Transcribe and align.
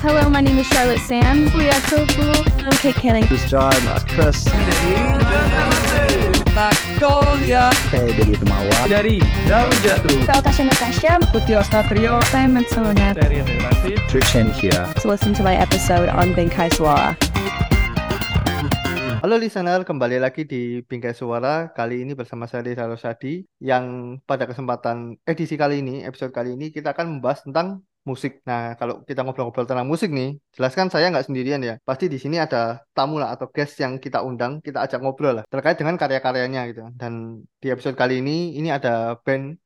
Hello, 0.00 0.32
my 0.32 0.40
name 0.40 0.56
is 0.56 0.66
Charlotte 0.66 1.04
Sands. 1.04 1.52
We 1.52 1.68
are 1.68 1.84
so 1.92 2.08
cool. 2.16 2.32
I'm 2.64 2.72
Kate 2.80 2.96
Canning. 2.96 3.28
This 3.28 3.44
is 3.44 3.50
John, 3.52 3.76
Mas 3.84 4.00
Chris. 4.08 4.48
Magnolia 6.56 7.68
Saya 7.92 8.08
dari 8.08 8.32
Temawa. 8.32 8.78
dari 8.88 9.20
Daun 9.44 9.68
Jatuh 9.84 10.24
Saya 10.24 10.40
Tasha 10.40 10.64
Natasha. 10.64 11.12
Putih 11.28 11.60
Ostatrio 11.60 12.16
Simon 12.32 12.64
Solonet. 12.72 13.12
dari 13.12 13.44
Relasi 13.44 14.00
Trishan 14.08 14.48
here. 14.56 14.88
To 15.04 15.12
listen 15.12 15.36
to 15.36 15.44
my 15.44 15.52
episode 15.52 16.08
on 16.08 16.32
Bengkai 16.32 16.72
Suara. 16.72 17.12
Halo 19.20 19.36
listener, 19.36 19.84
kembali 19.84 20.16
lagi 20.16 20.48
di 20.48 20.80
Bingkai 20.80 21.12
Suara. 21.12 21.76
Kali 21.76 22.08
ini 22.08 22.16
bersama 22.16 22.48
saya 22.48 22.64
Reza 22.64 22.88
Rosadi 22.88 23.44
yang 23.60 24.16
pada 24.24 24.48
kesempatan 24.48 25.20
edisi 25.28 25.60
kali 25.60 25.84
ini, 25.84 26.08
episode 26.08 26.32
kali 26.32 26.56
ini 26.56 26.72
kita 26.72 26.96
akan 26.96 27.20
membahas 27.20 27.44
tentang 27.44 27.84
musik. 28.08 28.40
Nah, 28.48 28.74
kalau 28.80 29.04
kita 29.08 29.20
ngobrol-ngobrol 29.24 29.68
tentang 29.68 29.88
musik 29.88 30.10
nih, 30.10 30.40
jelaskan 30.56 30.88
saya 30.88 31.12
nggak 31.12 31.26
sendirian 31.28 31.60
ya. 31.60 31.74
Pasti 31.84 32.08
di 32.08 32.18
sini 32.22 32.36
ada 32.40 32.80
tamu 32.96 33.20
lah 33.20 33.36
atau 33.36 33.46
guest 33.52 33.76
yang 33.82 34.00
kita 34.00 34.24
undang, 34.24 34.60
kita 34.64 34.78
ajak 34.84 35.00
ngobrol 35.02 35.40
lah 35.40 35.44
terkait 35.52 35.76
dengan 35.80 35.96
karya-karyanya 36.00 36.60
gitu. 36.72 36.82
Dan 36.96 37.44
di 37.60 37.68
episode 37.68 37.96
kali 38.00 38.24
ini, 38.24 38.56
ini 38.58 38.68
ada 38.72 39.16
band 39.24 39.56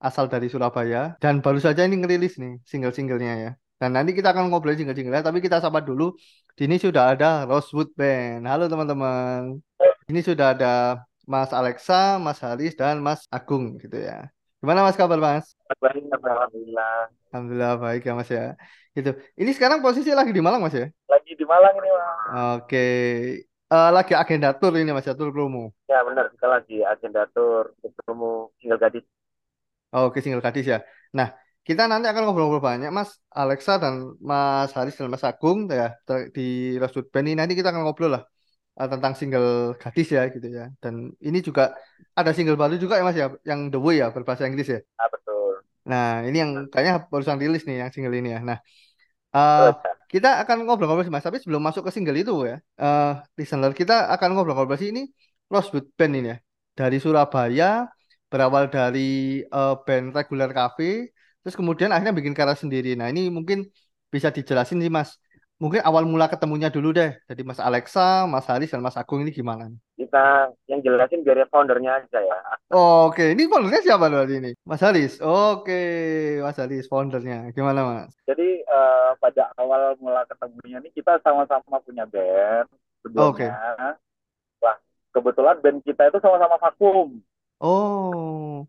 asal 0.00 0.32
dari 0.32 0.48
Surabaya 0.48 1.20
dan 1.20 1.44
baru 1.44 1.60
saja 1.60 1.84
ini 1.84 2.00
ngerilis 2.00 2.40
nih 2.40 2.60
single-singlenya 2.64 3.34
ya. 3.44 3.52
Dan 3.80 3.96
nanti 3.96 4.12
kita 4.12 4.36
akan 4.36 4.52
ngobrol 4.52 4.76
jingle-jingle 4.76 5.24
tapi 5.24 5.40
kita 5.40 5.60
sapa 5.64 5.80
dulu. 5.80 6.12
Di 6.52 6.68
sini 6.68 6.76
sudah 6.76 7.16
ada 7.16 7.48
Rosewood 7.48 7.96
Band. 7.96 8.44
Halo 8.44 8.68
teman-teman. 8.68 9.56
Ini 10.10 10.20
sudah 10.20 10.52
ada 10.52 11.00
Mas 11.24 11.54
Alexa, 11.54 12.18
Mas 12.20 12.42
Haris, 12.44 12.74
dan 12.76 13.00
Mas 13.00 13.24
Agung 13.30 13.78
gitu 13.80 13.96
ya. 13.96 14.28
Gimana 14.60 14.84
Mas 14.84 14.96
kabar 14.96 15.16
Mas? 15.16 15.56
Baik, 15.80 16.04
alhamdulillah. 16.12 17.08
Alhamdulillah 17.32 17.72
baik 17.80 18.02
ya 18.04 18.12
Mas 18.12 18.28
ya. 18.28 18.52
Gitu. 18.92 19.10
Ini 19.40 19.50
sekarang 19.56 19.80
posisi 19.80 20.12
lagi 20.12 20.36
di 20.36 20.42
Malang 20.44 20.60
Mas 20.60 20.76
ya? 20.76 20.86
Lagi 21.08 21.32
di 21.32 21.44
Malang 21.48 21.74
ini, 21.80 21.88
Mas. 21.88 22.60
Oke. 22.60 22.84
Eh, 23.70 23.90
lagi 23.96 24.12
agenda 24.12 24.52
tour 24.52 24.76
ini 24.76 24.92
Mas 24.92 25.08
ya, 25.08 25.16
tour 25.16 25.32
promo. 25.32 25.72
Ya, 25.88 26.04
benar. 26.04 26.28
Kita 26.28 26.46
lagi 26.46 26.76
agenda 26.84 27.24
tour 27.32 27.72
ketemu 27.80 28.52
single 28.60 28.80
gadis. 28.84 29.04
Oke, 29.96 30.18
single 30.20 30.44
gadis 30.44 30.66
ya. 30.68 30.78
Nah, 31.16 31.32
kita 31.64 31.88
nanti 31.88 32.06
akan 32.10 32.22
ngobrol-ngobrol 32.28 32.60
banyak 32.60 32.90
Mas 32.92 33.16
Alexa 33.32 33.80
dan 33.80 34.12
Mas 34.20 34.70
Haris 34.76 34.94
dan 35.00 35.08
Mas 35.08 35.24
Agung 35.24 35.70
ya 35.72 35.96
di 36.36 36.76
Rosewood 36.80 37.08
Band 37.08 37.26
ini 37.32 37.36
nanti 37.40 37.54
kita 37.56 37.72
akan 37.72 37.88
ngobrol 37.88 38.10
lah 38.16 38.22
eh, 38.78 38.88
tentang 38.92 39.12
single 39.18 39.74
gadis 39.82 40.08
ya 40.16 40.22
gitu 40.34 40.46
ya. 40.58 40.64
Dan 40.82 40.94
ini 41.18 41.38
juga 41.42 41.62
ada 42.18 42.30
single 42.36 42.58
baru 42.60 42.74
juga 42.78 42.94
ya 42.98 43.02
Mas 43.06 43.16
ya, 43.18 43.26
yang 43.48 43.60
The 43.72 43.78
Way 43.80 43.94
ya 44.02 44.06
berbahasa 44.14 44.44
Inggris 44.50 44.68
ya. 44.74 44.80
Ah, 45.00 45.08
betul. 45.10 45.64
Nah, 45.90 46.22
ini 46.28 46.36
yang 46.42 46.50
kayaknya 46.70 46.94
barusan 47.10 47.38
rilis 47.42 47.62
nih 47.68 47.76
yang 47.82 47.90
single 47.94 48.14
ini 48.20 48.28
ya. 48.36 48.40
Nah, 48.48 48.58
eh, 49.36 49.68
kita 50.12 50.28
akan 50.42 50.56
ngobrol-ngobrol 50.66 51.06
sih 51.06 51.14
Mas, 51.14 51.24
tapi 51.26 51.38
sebelum 51.42 51.62
masuk 51.62 51.82
ke 51.86 51.92
single 51.94 52.18
itu 52.22 52.32
ya, 52.50 52.56
eh 52.82 53.10
listener 53.38 53.72
kita 53.80 53.94
akan 54.14 54.28
ngobrol-ngobrol 54.34 54.78
sih 54.80 54.90
ini 54.92 55.02
Rosewood 55.52 55.86
Band 55.98 56.14
ini 56.18 56.28
ya. 56.34 56.38
Dari 56.78 56.96
Surabaya, 57.02 57.86
berawal 58.30 58.64
dari 58.74 59.00
eh, 59.44 59.74
band 59.86 60.06
regular 60.18 60.50
cafe, 60.58 61.10
terus 61.42 61.54
kemudian 61.60 61.90
akhirnya 61.94 62.14
bikin 62.18 62.34
karya 62.38 62.56
sendiri. 62.58 62.90
Nah, 62.98 63.06
ini 63.12 63.30
mungkin 63.32 63.58
bisa 64.14 64.28
dijelasin 64.36 64.78
sih 64.84 64.92
Mas. 64.92 65.10
Mungkin 65.60 65.84
awal 65.84 66.08
mula 66.08 66.26
ketemunya 66.32 66.72
dulu 66.72 66.96
deh. 66.96 67.12
Jadi 67.28 67.42
Mas 67.44 67.60
Alexa, 67.60 68.24
Mas 68.24 68.48
Haris, 68.48 68.72
dan 68.72 68.80
Mas 68.80 68.96
Agung 68.96 69.20
ini 69.20 69.28
gimana? 69.28 69.68
Kita 70.00 70.48
yang 70.72 70.80
jelasin 70.80 71.20
biar 71.20 71.44
foundernya 71.52 72.00
aja 72.00 72.18
ya. 72.24 72.38
Oke, 72.72 73.36
ini 73.36 73.44
foundernya 73.44 73.84
siapa 73.84 74.08
berarti 74.08 74.34
ini? 74.40 74.50
Mas 74.64 74.80
Haris. 74.80 75.20
Oke, 75.20 75.80
Mas 76.40 76.56
Haris, 76.56 76.88
foundernya. 76.88 77.52
Gimana 77.52 77.80
Mas? 77.84 78.12
Jadi 78.24 78.64
eh, 78.64 79.10
pada 79.20 79.52
awal 79.60 80.00
mula 80.00 80.24
ketemunya 80.24 80.80
nih 80.80 80.92
kita 80.96 81.20
sama-sama 81.20 81.76
punya 81.84 82.08
band 82.08 82.64
sebelumnya. 83.04 83.52
Wah, 84.64 84.76
kebetulan 85.12 85.56
band 85.60 85.78
kita 85.84 86.08
itu 86.08 86.18
sama-sama 86.24 86.56
vakum. 86.56 87.20
Oh, 87.60 88.68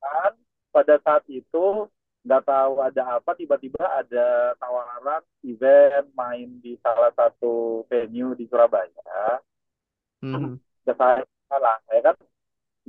Kan 0.00 0.32
pada 0.74 0.94
saat 1.00 1.24
itu 1.32 1.88
nggak 2.26 2.42
tahu 2.44 2.74
ada 2.84 3.02
apa 3.18 3.32
tiba-tiba 3.40 3.84
ada 4.00 4.52
tawaran 4.60 5.22
event 5.50 6.06
main 6.20 6.48
di 6.64 6.72
salah 6.84 7.10
satu 7.16 7.84
venue 7.90 8.36
di 8.36 8.44
Surabaya. 8.50 9.40
hmm. 10.22 10.54
Ya 10.88 10.94
saya 10.96 11.24
lah, 11.50 11.76
saya 11.88 12.00
kan 12.12 12.16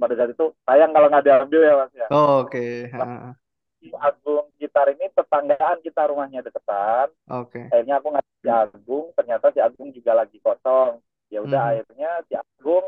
pada 0.02 0.14
saat 0.18 0.32
itu 0.36 0.46
sayang 0.68 0.92
kalau 0.96 1.08
nggak 1.12 1.26
diambil 1.28 1.62
ya 1.64 1.74
mas 1.82 1.94
ya. 1.96 2.10
Oke, 2.10 2.90
ha, 2.94 3.36
Si 3.82 3.90
Agung 3.98 4.46
gitar 4.62 4.88
ini 4.94 5.10
tetanggaan 5.10 5.82
kita 5.82 6.06
rumahnya 6.10 6.46
deketan. 6.46 7.10
oke. 7.28 7.74
Akhirnya 7.74 7.96
aku 8.00 8.10
ngajak 8.14 8.38
si 8.44 8.50
Agung, 8.52 9.06
ternyata 9.18 9.46
si 9.56 9.60
Agung 9.62 9.90
juga 9.96 10.12
lagi 10.18 10.38
kosong. 10.44 11.02
Ya 11.34 11.40
udah 11.42 11.62
Mhm. 11.62 11.72
akhirnya 11.76 12.12
si 12.30 12.34
Agung 12.38 12.86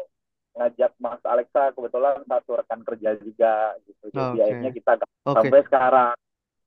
ngajak 0.57 0.91
Mas 1.01 1.23
Alexa 1.25 1.73
kebetulan 1.73 2.21
satu 2.29 2.51
rekan 2.61 2.81
kerja 2.85 3.11
juga 3.21 3.73
gitu. 3.89 4.05
Jadi 4.13 4.35
Oke. 4.35 4.43
akhirnya 4.45 4.71
kita 4.73 4.93
Oke. 5.25 5.49
sampai 5.49 5.59
sekarang. 5.65 6.13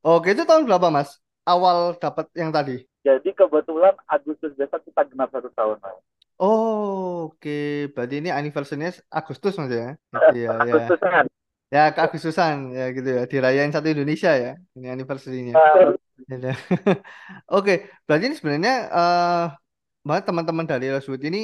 Oke, 0.05 0.29
itu 0.35 0.43
tahun 0.49 0.65
berapa, 0.69 0.89
Mas? 0.97 1.11
Awal 1.47 1.99
dapat 2.03 2.27
yang 2.41 2.51
tadi. 2.57 2.83
Jadi 3.07 3.31
kebetulan 3.41 3.95
Agustus 4.15 4.53
besok 4.61 4.81
kita 4.85 5.03
genap 5.09 5.29
satu 5.33 5.49
tahun 5.57 5.79
mas. 5.81 5.97
Oh, 6.39 7.33
oke. 7.33 7.51
Berarti 7.95 8.15
ini 8.21 8.29
anniversary-nya 8.39 8.91
Agustus, 9.19 9.53
Mas 9.61 9.71
ya? 9.81 9.85
Gitu 10.15 10.33
ya, 10.45 10.51
ya. 10.71 10.75
Agustusan. 10.75 11.27
Ya, 11.75 11.81
ke 11.95 12.01
Agustusan 12.07 12.55
ya 12.79 12.83
gitu 12.97 13.09
ya. 13.17 13.23
Dirayain 13.33 13.73
satu 13.75 13.89
Indonesia 13.95 14.31
ya. 14.45 14.51
Ini 14.77 14.87
anniversary-nya. 14.97 15.55
Ya. 16.31 16.53
Oke, 17.55 17.73
berarti 18.07 18.25
ini 18.29 18.37
sebenarnya 18.41 18.73
eh 18.97 19.43
Mbak, 20.07 20.21
teman-teman 20.29 20.67
dari 20.73 20.87
Rosewood 20.95 21.23
ini 21.29 21.39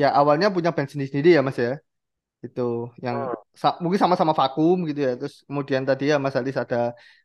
ya 0.00 0.06
awalnya 0.18 0.46
punya 0.56 0.70
band 0.76 0.88
sendiri-sendiri 0.92 1.28
ya, 1.36 1.40
Mas 1.46 1.58
ya? 1.66 1.72
Itu 2.46 2.62
yang 3.06 3.18
Hmm. 3.26 3.44
sa- 3.62 3.78
mungkin 3.82 4.00
sama-sama 4.02 4.32
vakum 4.40 4.76
gitu 4.90 5.00
ya. 5.06 5.10
Terus 5.20 5.34
kemudian 5.48 5.82
tadi 5.88 6.04
ya 6.12 6.16
Mas 6.24 6.34
Haris 6.38 6.56
ada 6.64 6.78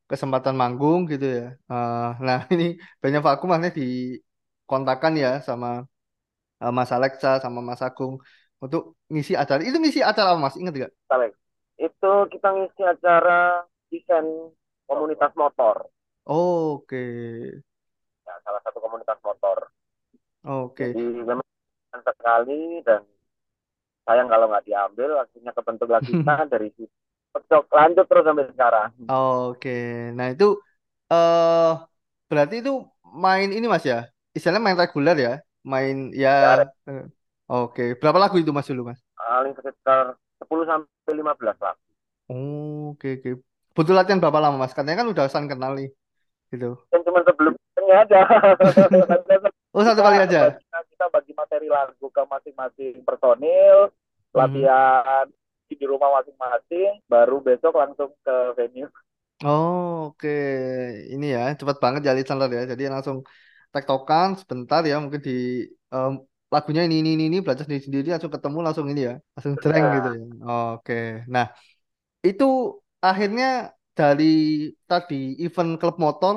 kesempatan 0.09 0.55
manggung 0.57 1.05
gitu 1.11 1.25
ya. 1.37 1.45
Eh, 1.71 2.09
nah, 2.25 2.39
ini 2.53 2.65
banyak 3.01 3.21
vakum 3.21 3.49
akhirnya 3.53 3.73
dikontakkan 3.79 5.13
ya 5.23 5.31
sama 5.45 5.85
eh, 6.63 6.71
Mas 6.73 6.91
Alexa 6.91 7.37
sama 7.43 7.59
Mas 7.61 7.81
Agung 7.85 8.17
untuk 8.59 8.97
ngisi 9.13 9.33
acara. 9.37 9.61
Itu 9.61 9.77
ngisi 9.77 10.01
acara 10.01 10.33
apa 10.33 10.39
Mas? 10.41 10.55
Ingat 10.57 10.73
gak? 10.75 10.91
Alex. 11.13 11.33
Itu 11.79 12.11
kita 12.33 12.47
ngisi 12.57 12.81
acara 12.83 13.63
event 13.93 14.29
komunitas 14.89 15.31
motor. 15.37 15.87
Oke. 16.25 17.05
Ya, 18.25 18.33
salah 18.45 18.61
satu 18.65 18.77
komunitas 18.81 19.17
motor. 19.21 19.57
Oke. 20.43 20.91
Jadi 20.91 21.05
memang 21.23 21.45
sekali 21.89 22.81
dan 22.85 23.01
sayang 24.05 24.29
kalau 24.29 24.49
nggak 24.49 24.65
diambil 24.65 25.21
akhirnya 25.21 25.51
kebentuk 25.53 25.89
lagi 25.89 26.09
kita 26.17 26.35
dari 26.49 26.69
situ 26.73 26.97
lanjut 27.73 28.05
terus 28.09 28.23
sampai 28.25 28.45
sekarang. 28.51 28.89
Oke. 29.09 29.69
Nah, 30.17 30.27
itu 30.33 30.45
eh 31.11 31.69
berarti 32.29 32.55
itu 32.61 32.71
main 33.25 33.49
ini 33.57 33.65
Mas 33.73 33.85
ya? 33.91 33.97
Istilahnya 34.35 34.61
main 34.65 34.77
reguler 34.77 35.15
ya? 35.17 35.33
Main 35.65 35.95
ya. 36.13 36.29
eh, 36.89 37.03
Oke. 37.49 37.83
Berapa 38.01 38.17
lagu 38.23 38.35
itu 38.41 38.51
Mas 38.53 38.67
dulu 38.69 38.81
Mas? 38.93 38.99
Paling 39.17 39.53
sekitar 39.57 40.17
10 40.41 40.65
sampai 40.69 41.13
15 41.13 41.57
lah. 41.61 41.75
Oke, 42.29 43.07
oke. 43.17 43.29
Butuh 43.75 43.93
latihan 43.97 44.19
berapa 44.21 44.39
lama 44.43 44.57
Mas? 44.61 44.73
Katanya 44.77 44.97
kan 45.01 45.07
udah 45.13 45.25
san 45.31 45.45
kenal 45.51 45.71
nih. 45.79 45.89
Gitu. 46.53 46.77
Dan 46.89 47.01
cuma 47.05 47.21
sebelumnya 47.25 47.95
aja. 48.05 48.19
Oh, 49.73 49.85
satu 49.85 50.01
kali 50.01 50.17
aja. 50.17 50.57
Kita, 50.57 50.79
kita 50.89 51.05
bagi 51.13 51.31
materi 51.37 51.67
lagu 51.69 52.07
ke 52.09 52.21
masing-masing 52.25 53.01
personil, 53.05 53.89
latihan 54.33 55.25
di 55.77 55.85
rumah 55.85 56.09
masing-masing, 56.21 57.01
baru 57.11 57.35
besok 57.43 57.73
langsung 57.81 58.09
ke 58.25 58.35
venue. 58.57 58.89
Oh, 59.43 60.11
oke. 60.11 60.27
Ini 61.13 61.25
ya, 61.35 61.39
cepat 61.59 61.77
banget 61.83 62.01
ya 62.07 62.11
listener 62.17 62.49
ya. 62.57 62.61
Jadi 62.71 62.83
langsung 62.93 63.17
tektokan 63.73 64.27
sebentar 64.41 64.81
ya, 64.89 64.95
mungkin 65.03 65.21
di 65.27 65.31
em, 65.93 66.11
lagunya 66.53 66.81
ini 66.87 66.95
ini 67.01 67.09
ini, 67.15 67.23
ini 67.29 67.37
belajar 67.43 67.63
sendiri 67.65 67.83
sendiri 67.87 68.07
langsung 68.13 68.33
ketemu 68.35 68.57
langsung 68.65 68.85
ini 68.91 69.01
ya, 69.09 69.13
langsung 69.33 69.53
jreng 69.63 69.85
Ya. 69.85 69.93
gitu 69.95 70.07
ya. 70.17 70.21
Oke. 70.75 70.93
Nah, 71.33 71.45
itu 72.27 72.45
akhirnya 73.07 73.45
dari 73.97 74.25
tadi 74.89 75.15
event 75.45 75.71
klub 75.81 75.95
motor 76.05 76.35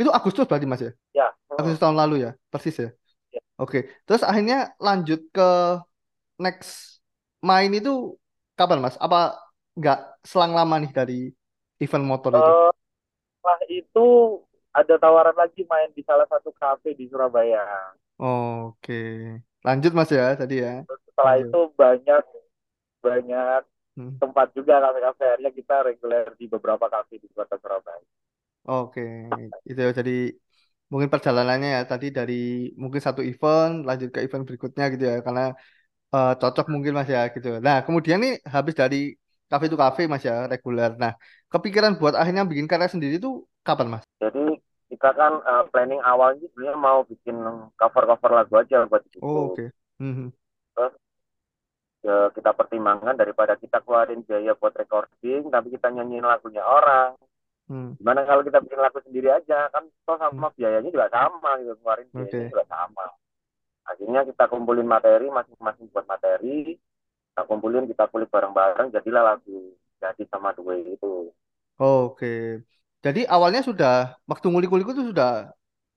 itu 0.00 0.10
Agustus 0.18 0.44
berarti 0.50 0.66
Mas 0.72 0.82
ya? 0.86 0.92
Ya, 1.14 1.34
Agustus 1.58 1.80
tahun 1.84 1.96
lalu 2.02 2.14
ya, 2.26 2.30
persis 2.52 2.76
ya. 2.84 2.88
Ya. 3.32 3.40
Oke. 3.62 3.78
Terus 4.06 4.22
akhirnya 4.30 4.56
lanjut 4.86 5.20
ke 5.36 5.42
next 6.44 7.00
main 7.42 7.70
itu 7.78 8.16
kapan 8.62 8.80
Mas? 8.84 8.96
Apa 9.06 9.16
nggak 9.78 9.96
selang 10.30 10.52
lama 10.58 10.74
nih 10.82 10.90
dari 10.98 11.14
event 11.84 12.04
motor 12.12 12.32
itu? 12.40 12.50
Eh, 12.52 12.68
setelah 13.38 13.60
itu 13.70 14.08
ada 14.80 14.94
tawaran 15.02 15.36
lagi 15.42 15.62
main 15.72 15.90
di 15.96 16.02
salah 16.08 16.26
satu 16.32 16.50
kafe 16.56 16.90
di 16.98 17.06
Surabaya. 17.10 17.64
Oke. 18.20 18.92
Lanjut 19.66 19.92
Mas 19.96 20.10
ya 20.18 20.24
tadi 20.40 20.54
ya. 20.64 20.70
Terus 20.86 21.00
setelah 21.10 21.34
Lanjut. 21.34 21.44
itu 21.44 21.58
banyak 21.80 22.22
banyak 23.06 23.62
Hmm. 23.96 24.22
tempat 24.22 24.48
juga 24.58 24.74
kafe-kafe 24.84 25.24
akhirnya 25.26 25.52
kita 25.60 25.76
reguler 25.88 26.26
di 26.40 26.46
beberapa 26.54 26.86
kafe 26.94 27.14
di 27.24 27.28
kota 27.36 27.56
Surabaya. 27.62 28.04
Oke. 28.68 29.00
Itu 29.68 29.78
ya, 29.86 29.90
jadi 30.00 30.12
mungkin 30.90 31.10
perjalanannya 31.14 31.68
ya 31.76 31.80
tadi 31.90 32.06
dari 32.18 32.34
mungkin 32.82 33.00
satu 33.06 33.20
event 33.30 33.72
lanjut 33.88 34.08
ke 34.14 34.20
event 34.26 34.44
berikutnya 34.48 34.84
gitu 34.92 35.04
ya 35.10 35.16
karena 35.26 35.42
eh, 36.16 36.32
cocok 36.40 36.66
mungkin 36.72 36.92
Mas 36.96 37.08
ya 37.08 37.28
gitu. 37.34 37.58
Nah, 37.66 37.76
kemudian 37.86 38.18
nih 38.24 38.32
habis 38.44 38.74
dari 38.76 39.16
cafe 39.50 39.66
to 39.72 39.76
cafe 39.76 40.02
Mas 40.08 40.22
ya 40.24 40.46
reguler. 40.52 40.96
Nah, 41.02 41.12
kepikiran 41.52 41.96
buat 42.00 42.14
akhirnya 42.16 42.44
bikin 42.48 42.66
karya 42.70 42.88
sendiri 42.88 43.20
itu 43.20 43.44
kapan 43.66 43.88
Mas? 43.98 44.04
Jadi 44.22 44.60
kita 44.92 45.08
kan 45.16 45.32
eh, 45.40 45.64
planning 45.72 46.00
awalnya 46.04 46.44
sebenarnya 46.52 46.76
mau 46.78 47.00
bikin 47.08 47.36
cover-cover 47.80 48.30
lagu 48.32 48.54
aja 48.60 48.84
buat 48.88 49.02
itu. 49.08 49.18
Oh, 49.20 49.52
oke. 49.52 49.64
Mhm. 50.00 50.32
Terus 50.76 50.92
ya, 52.02 52.28
kita 52.34 52.50
pertimbangkan 52.52 53.14
daripada 53.14 53.54
kita 53.56 53.78
keluarin 53.84 54.20
biaya 54.26 54.52
buat 54.58 54.74
recording, 54.74 55.48
tapi 55.48 55.68
kita 55.72 55.88
nyanyiin 55.94 56.26
lagunya 56.26 56.62
orang. 56.66 57.14
Hmm. 57.68 57.94
Gimana 57.96 58.26
kalau 58.26 58.42
kita 58.42 58.58
bikin 58.60 58.80
lagu 58.82 58.98
sendiri 59.04 59.28
aja? 59.30 59.70
Kan 59.70 59.86
toh 60.04 60.16
sama 60.18 60.50
biayanya 60.58 60.90
juga 60.90 61.08
sama 61.08 61.50
gitu, 61.62 61.72
keluarin 61.80 62.08
biayanya 62.10 62.46
juga 62.50 62.64
sama. 62.68 63.04
Akhirnya 63.90 64.20
kita 64.28 64.44
kumpulin 64.52 64.86
materi, 64.94 65.26
masing-masing 65.38 65.86
buat 65.92 66.06
materi, 66.06 66.78
kita 67.32 67.42
kumpulin, 67.50 67.84
kita 67.90 68.04
kulik 68.12 68.30
bareng-bareng, 68.34 68.88
jadilah 68.94 69.22
lagu 69.34 69.58
jadi 70.02 70.22
sama 70.32 70.50
Due 70.56 70.76
itu. 70.96 71.32
Oke. 71.82 72.26
Jadi 73.04 73.20
awalnya 73.34 73.60
sudah 73.68 73.90
waktu 74.30 74.46
ngulik-ngulik 74.48 74.86
itu 74.94 75.04
sudah 75.10 75.28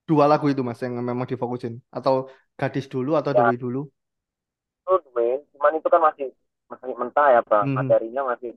dua 0.10 0.26
lagu 0.32 0.46
itu 0.52 0.62
Mas 0.68 0.80
yang 0.86 0.94
memang 1.10 1.28
difokusin 1.32 1.74
atau 1.98 2.14
Gadis 2.60 2.86
dulu 2.94 3.12
atau 3.20 3.32
Ya, 3.34 3.40
Dewi 3.40 3.56
dulu? 3.64 3.80
itu 4.82 4.94
Due, 5.12 5.30
cuman 5.54 5.72
itu 5.80 5.88
kan 5.94 6.02
masih 6.08 6.28
masih 6.72 6.94
mentah 7.02 7.28
ya, 7.36 7.42
Pak. 7.46 7.64
Mhm. 7.64 7.76
Materinya 7.78 8.22
masih 8.34 8.50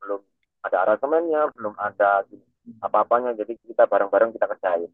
belum 0.00 0.20
ada 0.66 0.76
aransemennya, 0.84 1.40
belum 1.56 1.74
ada 1.76 2.24
apa-apanya, 2.84 3.30
jadi 3.40 3.52
kita 3.68 3.84
bareng-bareng 3.90 4.30
kita 4.36 4.46
kerjain. 4.56 4.90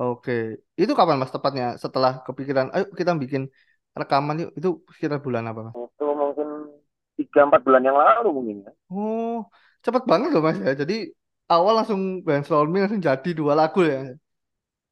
Oke. 0.00 0.32
Itu 0.80 0.92
kapan 0.98 1.16
Mas 1.20 1.32
tepatnya 1.34 1.64
setelah 1.84 2.12
kepikiran 2.26 2.66
ayo 2.74 2.84
kita 3.00 3.12
bikin 3.24 3.42
rekaman 4.00 4.36
yuk 4.42 4.50
itu 4.58 4.68
sekitar 4.94 5.18
bulan 5.26 5.44
apa 5.50 5.60
Mas? 5.66 5.76
Itu 5.76 6.04
mungkin 6.20 6.48
tiga 7.16 7.40
empat 7.48 7.60
bulan 7.64 7.82
yang 7.88 7.96
lalu 7.96 8.28
mungkin 8.36 8.56
ya. 8.68 8.72
Oh, 8.92 9.48
cepet 9.84 10.02
banget 10.10 10.28
loh 10.34 10.42
Mas 10.46 10.58
ya. 10.66 10.72
Jadi 10.82 10.94
awal 11.52 11.72
langsung 11.78 12.00
brainstorming 12.24 12.80
langsung 12.84 13.02
jadi 13.08 13.30
dua 13.38 13.52
lagu 13.60 13.80
ya. 13.92 14.16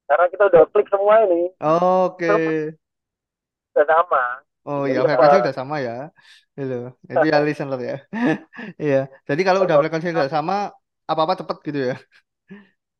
Karena 0.08 0.26
kita 0.32 0.42
udah 0.52 0.62
klik 0.72 0.88
semua 0.92 1.14
ini, 1.24 1.48
Oke. 1.60 2.32
udah 3.74 3.86
sama. 3.88 4.22
Oh 4.66 4.82
iya, 4.88 4.98
apa? 4.98 5.06
frekuensi 5.06 5.36
udah 5.44 5.54
sama 5.60 5.76
ya. 5.86 5.92
Itu. 6.58 6.74
Itu 7.12 7.24
ya 7.32 7.36
listener 7.46 7.80
ya. 7.90 7.94
Iya. 8.82 8.96
Jadi 9.28 9.40
kalau 9.46 9.60
udah 9.64 9.76
frekuensi 9.80 10.08
udah 10.14 10.28
sama, 10.36 10.54
apa-apa 11.10 11.34
cepet 11.40 11.56
gitu 11.68 11.78
ya. 11.90 11.94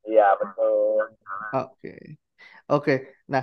Iya 0.09 0.27
betul. 0.41 1.03
Oke. 1.55 1.89
Oke. 2.73 2.93
Nah, 3.33 3.43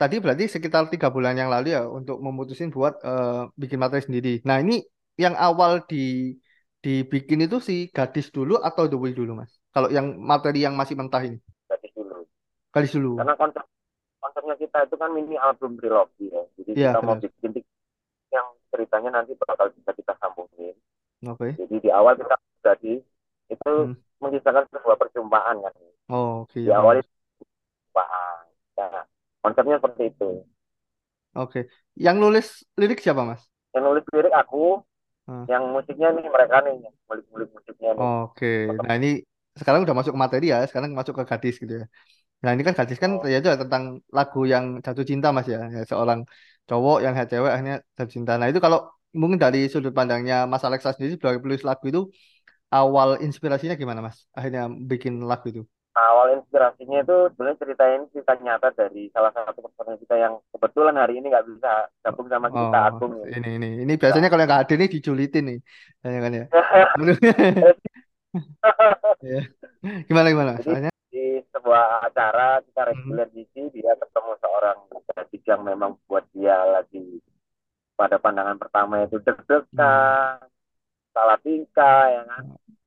tadi 0.00 0.16
berarti 0.22 0.44
sekitar 0.54 0.82
tiga 0.92 1.08
bulan 1.16 1.34
yang 1.40 1.50
lalu 1.54 1.68
ya 1.76 1.82
untuk 1.98 2.16
memutusin 2.26 2.70
buat 2.76 2.94
eh, 3.08 3.42
bikin 3.62 3.78
materi 3.82 4.02
sendiri. 4.06 4.30
Nah, 4.48 4.58
ini 4.64 4.74
yang 5.24 5.34
awal 5.38 5.72
di 5.90 5.96
dibikin 6.84 7.40
itu 7.46 7.58
si 7.68 7.74
gadis 7.96 8.28
dulu 8.36 8.54
atau 8.68 8.84
The 8.90 8.96
Will 9.02 9.14
dulu, 9.20 9.32
Mas? 9.40 9.52
Kalau 9.74 9.88
yang 9.96 10.06
materi 10.32 10.58
yang 10.66 10.74
masih 10.80 10.96
mentah 11.00 11.22
ini, 11.28 11.38
Jadi 11.70 11.88
dulu. 11.96 12.18
gadis 12.74 12.92
dulu. 12.96 13.14
Karena 13.18 13.34
konsep 13.38 13.64
konsepnya 14.22 14.56
kita 14.58 14.78
itu 14.88 14.96
kan 14.98 15.10
mini 15.14 15.36
album 15.38 15.76
trilogi 15.80 16.30
ya. 16.32 16.42
Jadi 16.58 16.72
Iya, 16.74 16.94
kita 16.94 16.98
mau 17.04 17.16
benar. 17.16 17.20
bikin 17.20 17.50
tiga 17.56 17.72
yang 18.34 18.46
ceritanya 18.72 19.10
nanti 19.22 19.32
bakal 19.38 19.70
bisa 19.74 19.92
kita 19.96 20.14
sambungin. 20.20 20.74
Oke. 21.26 21.58
Jadi 21.58 21.76
di 21.84 21.90
awal 21.92 22.14
kita 22.20 22.36
jadi 22.64 22.94
itu 23.52 23.72
Hmm. 23.76 23.94
Mengisahkan 24.24 24.64
sebuah 24.72 24.96
perjumpaan 25.00 25.56
kan. 25.64 25.74
Oh, 26.08 26.40
oke. 26.42 26.60
Di 26.64 26.70
awal 26.80 26.94
itu 27.02 27.10
perjumpaan. 27.70 28.44
Ya, 28.78 28.86
konsepnya 29.44 29.76
seperti 29.80 30.02
itu. 30.12 30.28
Oke. 31.42 31.60
Yang 32.04 32.16
nulis 32.22 32.46
lirik 32.80 32.98
siapa, 33.04 33.22
Mas? 33.30 33.42
Yang 33.74 33.82
nulis 33.86 34.04
lirik 34.14 34.34
aku, 34.40 34.64
Hmm. 35.26 35.44
yang 35.52 35.62
musiknya 35.74 36.08
nih 36.16 36.26
mereka 36.36 36.56
nih, 36.66 36.74
yang 36.84 36.94
ngulik-ngulik 37.06 37.50
musiknya 37.56 37.90
nih. 37.98 38.00
Oke. 38.02 38.46
Nah, 38.84 38.94
ini 38.98 39.08
sekarang 39.58 39.80
udah 39.86 39.96
masuk 39.98 40.12
ke 40.16 40.20
materi 40.24 40.44
ya. 40.52 40.58
Sekarang 40.68 40.90
masuk 40.98 41.14
ke 41.18 41.24
gadis 41.30 41.54
gitu 41.62 41.72
ya. 41.80 41.84
Nah, 42.44 42.50
ini 42.54 42.62
kan 42.66 42.74
gadis 42.78 42.98
kan 43.04 43.12
Oh. 43.18 43.26
ya 43.32 43.38
ya 43.46 43.54
tentang 43.62 43.84
lagu 44.16 44.40
yang 44.52 44.64
jatuh 44.86 45.06
cinta, 45.10 45.28
Mas 45.36 45.46
ya. 45.54 45.58
Ya, 45.76 45.82
seorang 45.90 46.20
cowok 46.68 46.96
yang 47.04 47.14
cewek 47.32 47.50
akhirnya 47.54 47.76
jatuh 47.98 48.12
cinta. 48.16 48.32
Nah, 48.40 48.48
itu 48.50 48.60
kalau 48.66 48.78
mungkin 49.20 49.38
dari 49.44 49.58
sudut 49.72 49.92
pandangnya 49.98 50.36
Mas 50.52 50.64
Alexa 50.68 50.90
sendiri 50.96 51.14
sebagai 51.20 51.40
penulis 51.44 51.64
lagu 51.70 51.84
itu 51.92 52.00
awal 52.72 53.08
inspirasinya 53.26 53.74
gimana, 53.82 54.00
Mas? 54.06 54.18
Akhirnya 54.36 54.62
bikin 54.90 55.14
lagu 55.30 55.46
itu. 55.52 55.62
awal 55.94 56.26
inspirasinya 56.38 56.98
itu 57.06 57.16
sebenarnya 57.30 57.60
cerita 57.62 57.84
ini 57.94 58.04
cerita 58.14 58.32
nyata 58.44 58.68
dari 58.80 59.02
salah 59.14 59.30
satu 59.36 59.58
personel 59.64 59.96
kita 60.02 60.14
yang 60.24 60.34
kebetulan 60.52 60.96
hari 60.98 61.12
ini 61.18 61.26
nggak 61.30 61.46
bisa 61.50 61.70
gabung 62.02 62.28
sama 62.30 62.48
kita 62.50 62.76
Oh, 62.76 62.90
Agung 62.90 63.12
ya. 63.22 63.28
ini 63.36 63.48
ini 63.56 63.66
ini 63.82 63.92
biasanya 64.02 64.28
kalau 64.30 64.44
nggak 64.46 64.60
hadir 64.62 64.76
nih 64.80 64.90
dijulitin 64.94 65.42
nih, 65.48 65.58
ya 66.04 66.20
kan 66.24 66.32
ya. 66.38 66.44
Ya. 69.22 69.40
Gimana 70.08 70.28
gimana? 70.32 70.52
Jadi 70.58 70.70
Akhirnya, 70.70 70.90
di 71.14 71.24
sebuah 71.54 72.10
acara 72.10 72.58
kita 72.66 72.80
Mhm. 72.90 72.90
reguler 72.90 73.26
ngisi 73.30 73.60
dia 73.74 73.92
ketemu 73.98 74.32
seorang 74.42 74.78
gadis 75.14 75.42
yang 75.46 75.62
memang 75.62 75.90
buat 76.10 76.24
dia 76.34 76.58
lagi 76.74 77.22
pada 77.98 78.16
pandangan 78.22 78.58
pertama 78.58 79.04
itu 79.06 79.16
deg-degan, 79.22 80.38
salah 81.14 81.38
tingkah 81.44 82.00
ya 82.14 82.22
kan. 82.30 82.44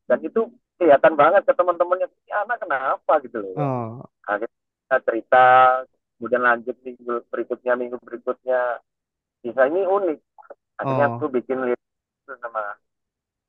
Dan 0.10 0.20
itu 0.28 0.42
kelihatan 0.78 1.14
banget 1.22 1.42
ke 1.48 1.54
teman-temannya, 1.58 2.08
"Ini 2.28 2.34
anak 2.46 2.58
kenapa 2.64 3.14
gitu 3.26 3.38
loh. 3.44 3.56
oh, 3.56 4.10
Akhirnya 4.28 4.58
kita 4.88 4.98
cerita, 5.08 5.46
kemudian 6.18 6.44
lanjut 6.46 6.76
minggu 6.86 7.14
berikutnya, 7.34 7.74
minggu 7.82 7.98
berikutnya. 8.04 8.62
Kisah 9.44 9.66
ini 9.72 9.82
unik. 9.88 10.20
Akhirnya 10.82 11.06
Oh. 11.06 11.12
aku 11.12 11.28
bikin 11.32 11.60
itu 11.74 12.34
sama 12.44 12.64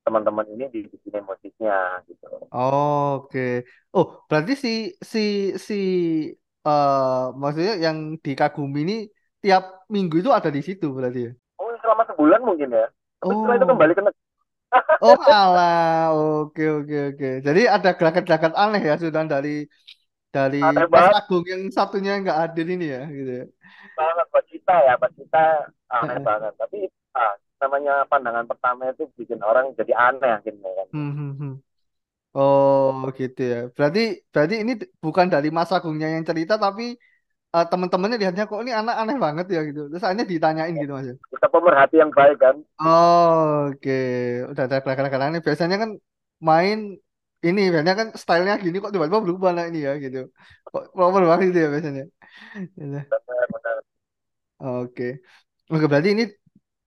teman-teman 0.05 0.47
ini 0.55 0.65
dibikinin 0.73 1.23
musiknya 1.27 2.01
gitu. 2.09 2.27
Oke. 2.53 3.39
Oh, 3.93 4.05
berarti 4.29 4.51
si 4.63 4.69
si 5.11 5.19
si 5.67 5.73
eh 6.67 7.23
maksudnya 7.41 7.73
yang 7.85 7.97
dikagumi 8.25 8.77
ini 8.85 8.93
tiap 9.43 9.63
minggu 9.93 10.15
itu 10.21 10.29
ada 10.37 10.49
di 10.55 10.61
situ 10.67 10.85
berarti 10.97 11.19
ya. 11.27 11.31
Oh, 11.59 11.71
selama 11.83 12.03
sebulan 12.09 12.41
mungkin 12.45 12.69
ya. 12.73 12.87
Tapi 13.19 13.33
setelah 13.37 13.55
itu 13.59 13.65
Oh. 13.65 13.69
kembali 13.69 13.93
ke 13.95 14.01
negeri. 14.03 14.23
Oh, 15.01 15.15
alah. 15.33 16.11
Oke, 16.15 16.61
oke, 16.75 16.95
oke. 17.09 17.25
Jadi 17.47 17.59
ada 17.75 17.89
gerakan-gerakan 17.97 18.53
aneh 18.61 18.81
ya 18.89 18.93
sudah 19.03 19.23
dari 19.33 19.49
dari 20.35 20.57
Aneh 20.67 20.87
Mas 20.93 21.07
banget 21.07 21.17
Agung 21.17 21.43
yang 21.53 21.63
satunya 21.77 22.11
nggak 22.21 22.37
hadir 22.43 22.65
ini 22.73 22.85
ya, 22.95 22.99
gitu 23.17 23.31
ya. 23.39 23.45
banget 23.97 24.25
buat 24.33 24.45
kita 24.49 24.73
ya, 24.87 24.93
buat 25.01 25.13
kita 25.19 25.43
aneh 25.91 26.19
banget. 26.27 26.53
Tapi 26.61 26.77
ah, 27.17 27.33
namanya 27.61 27.93
pandangan 28.11 28.45
pertama 28.49 28.81
itu 28.91 29.03
bikin 29.19 29.39
orang 29.43 29.65
jadi 29.79 29.93
aneh 29.95 30.31
akhirnya 30.39 30.69
kan. 30.79 30.87
Hmm, 30.91 31.09
hmm, 31.17 31.29
hmm. 31.39 31.51
Oh, 32.37 32.85
gitu 33.19 33.41
ya. 33.53 33.57
Berarti 33.75 33.99
berarti 34.33 34.55
ini 34.63 34.71
d- 34.81 34.89
bukan 35.05 35.27
dari 35.33 35.47
Mas 35.57 35.71
Agungnya 35.77 36.07
yang 36.15 36.25
cerita 36.29 36.53
tapi 36.65 36.83
eh, 37.55 37.65
teman-temannya 37.71 38.17
lihatnya 38.21 38.43
kok 38.49 38.59
ini 38.63 38.71
anak 38.73 38.95
aneh 39.01 39.15
banget 39.25 39.45
ya 39.55 39.61
gitu. 39.69 39.81
Terus 39.91 40.03
akhirnya 40.05 40.27
ditanyain 40.29 40.73
gitu 40.77 40.93
Mas. 40.97 41.07
ya? 41.11 41.15
Kita 41.33 41.47
pemerhati 41.49 41.95
yang 42.01 42.11
baik 42.13 42.37
kan. 42.43 42.55
Oh, 42.79 43.69
oke. 43.73 43.91
Udah 44.51 44.63
ada 44.67 44.77
gerakan-gerakan 44.83 45.31
ini. 45.35 45.41
Biasanya 45.47 45.77
kan 45.83 45.89
main 46.49 46.77
ini 47.47 47.61
biasanya 47.71 47.95
kan 47.99 48.07
stylenya 48.21 48.55
gini 48.63 48.77
kok 48.83 48.91
tiba-tiba 48.93 49.19
berubah 49.25 49.49
nah 49.55 49.65
ini 49.69 49.79
ya 49.87 49.91
gitu. 50.03 50.17
Kok 50.71 50.83
proper 50.95 51.21
banget 51.29 51.41
gitu 51.49 51.59
ya 51.63 51.67
biasanya. 51.73 52.03
Gitu. 52.79 52.97
Benar-benar. 53.09 53.79
Oke. 54.59 55.03
Oke, 55.71 55.85
berarti 55.91 56.09
ini 56.15 56.23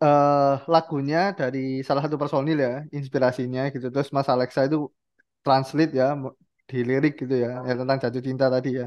eh 0.04 0.52
lagunya 0.74 1.18
dari 1.40 1.58
salah 1.86 2.02
satu 2.04 2.16
personil 2.22 2.56
ya, 2.66 2.72
inspirasinya 2.98 3.60
gitu. 3.74 3.86
Terus 3.94 4.08
Mas 4.16 4.28
Alexa 4.34 4.60
itu 4.68 4.78
translate 5.44 5.92
ya 6.00 6.06
di 6.70 6.76
lirik 6.88 7.12
gitu 7.22 7.34
ya, 7.44 7.48
ya 7.68 7.72
tentang 7.80 7.98
jatuh 8.04 8.22
cinta 8.28 8.46
tadi 8.54 8.68
ya. 8.80 8.86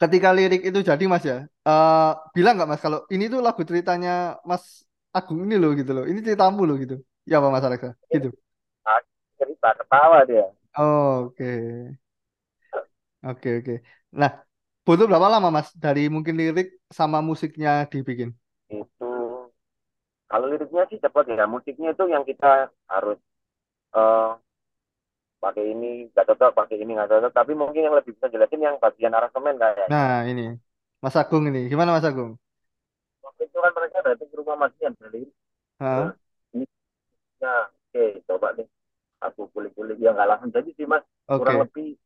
Ketika 0.00 0.28
lirik 0.36 0.60
itu 0.68 0.78
jadi 0.90 1.04
Mas 1.12 1.24
ya, 1.30 1.36
eh 1.68 2.10
bilang 2.36 2.52
nggak 2.56 2.68
Mas 2.70 2.80
kalau 2.86 2.98
ini 3.14 3.24
tuh 3.32 3.40
lagu 3.46 3.60
ceritanya 3.70 4.10
Mas 4.50 4.64
Agung 5.16 5.38
ini 5.44 5.54
loh 5.62 5.70
gitu 5.78 5.90
loh. 5.96 6.04
Ini 6.10 6.18
ceritamu 6.26 6.60
loh 6.68 6.76
gitu. 6.82 6.94
Ya 7.28 7.34
apa 7.40 7.48
Mas 7.54 7.64
Alexa? 7.68 7.90
Gitu. 8.14 8.28
Cerita 9.38 9.70
ketawa 9.78 10.22
dia. 10.28 10.46
Oke. 10.76 11.50
Oke, 13.28 13.48
oke. 13.60 13.72
Nah, 14.20 14.30
butuh 14.84 15.04
berapa 15.10 15.28
lama 15.34 15.48
Mas 15.56 15.68
dari 15.84 16.00
mungkin 16.14 16.34
lirik 16.40 16.66
sama 16.98 17.18
musiknya 17.28 17.70
dibikin? 17.92 18.30
Itu 18.70 19.10
kalau 20.30 20.46
liriknya 20.52 20.82
sih 20.90 20.98
cepat 21.04 21.24
ya. 21.38 21.44
Musiknya 21.54 21.88
itu 21.94 22.04
yang 22.14 22.24
kita 22.30 22.70
harus 22.92 23.18
eh 23.96 24.30
pakai 25.44 25.64
ini 25.74 25.90
nggak 26.12 26.26
cocok, 26.30 26.50
pakai 26.60 26.76
ini 26.82 26.90
nggak 26.96 27.10
cocok. 27.12 27.32
Tapi 27.38 27.52
mungkin 27.60 27.82
yang 27.86 27.96
lebih 27.98 28.12
bisa 28.16 28.28
jelasin 28.32 28.60
yang 28.66 28.76
bagian 28.84 29.14
aransemen 29.16 29.56
kayaknya. 29.62 29.88
Nah, 29.90 30.24
ini 30.30 30.42
Mas 31.02 31.16
Agung 31.20 31.44
ini. 31.50 31.58
Gimana 31.70 31.90
Mas 31.96 32.06
Agung? 32.08 32.30
Waktu 33.24 33.42
itu 33.48 33.56
kan 33.64 33.72
mereka 33.76 33.98
datang 34.04 34.28
ke 34.28 34.36
rumah 34.36 34.56
Mas 34.60 34.74
Ian 34.80 34.92
dari 35.00 35.22
Hah? 35.78 36.14
ini 36.56 36.66
ya, 37.42 37.56
oke 37.70 38.04
coba 38.28 38.48
nih 38.58 38.68
aku 39.26 39.42
kulik-kulik 39.54 39.98
ya 40.04 40.10
nggak 40.14 40.28
langsung 40.30 40.52
jadi 40.54 40.70
sih 40.76 40.86
Mas 40.88 41.04
Oke. 41.26 41.38
kurang 41.38 41.62
lebih 41.64 41.96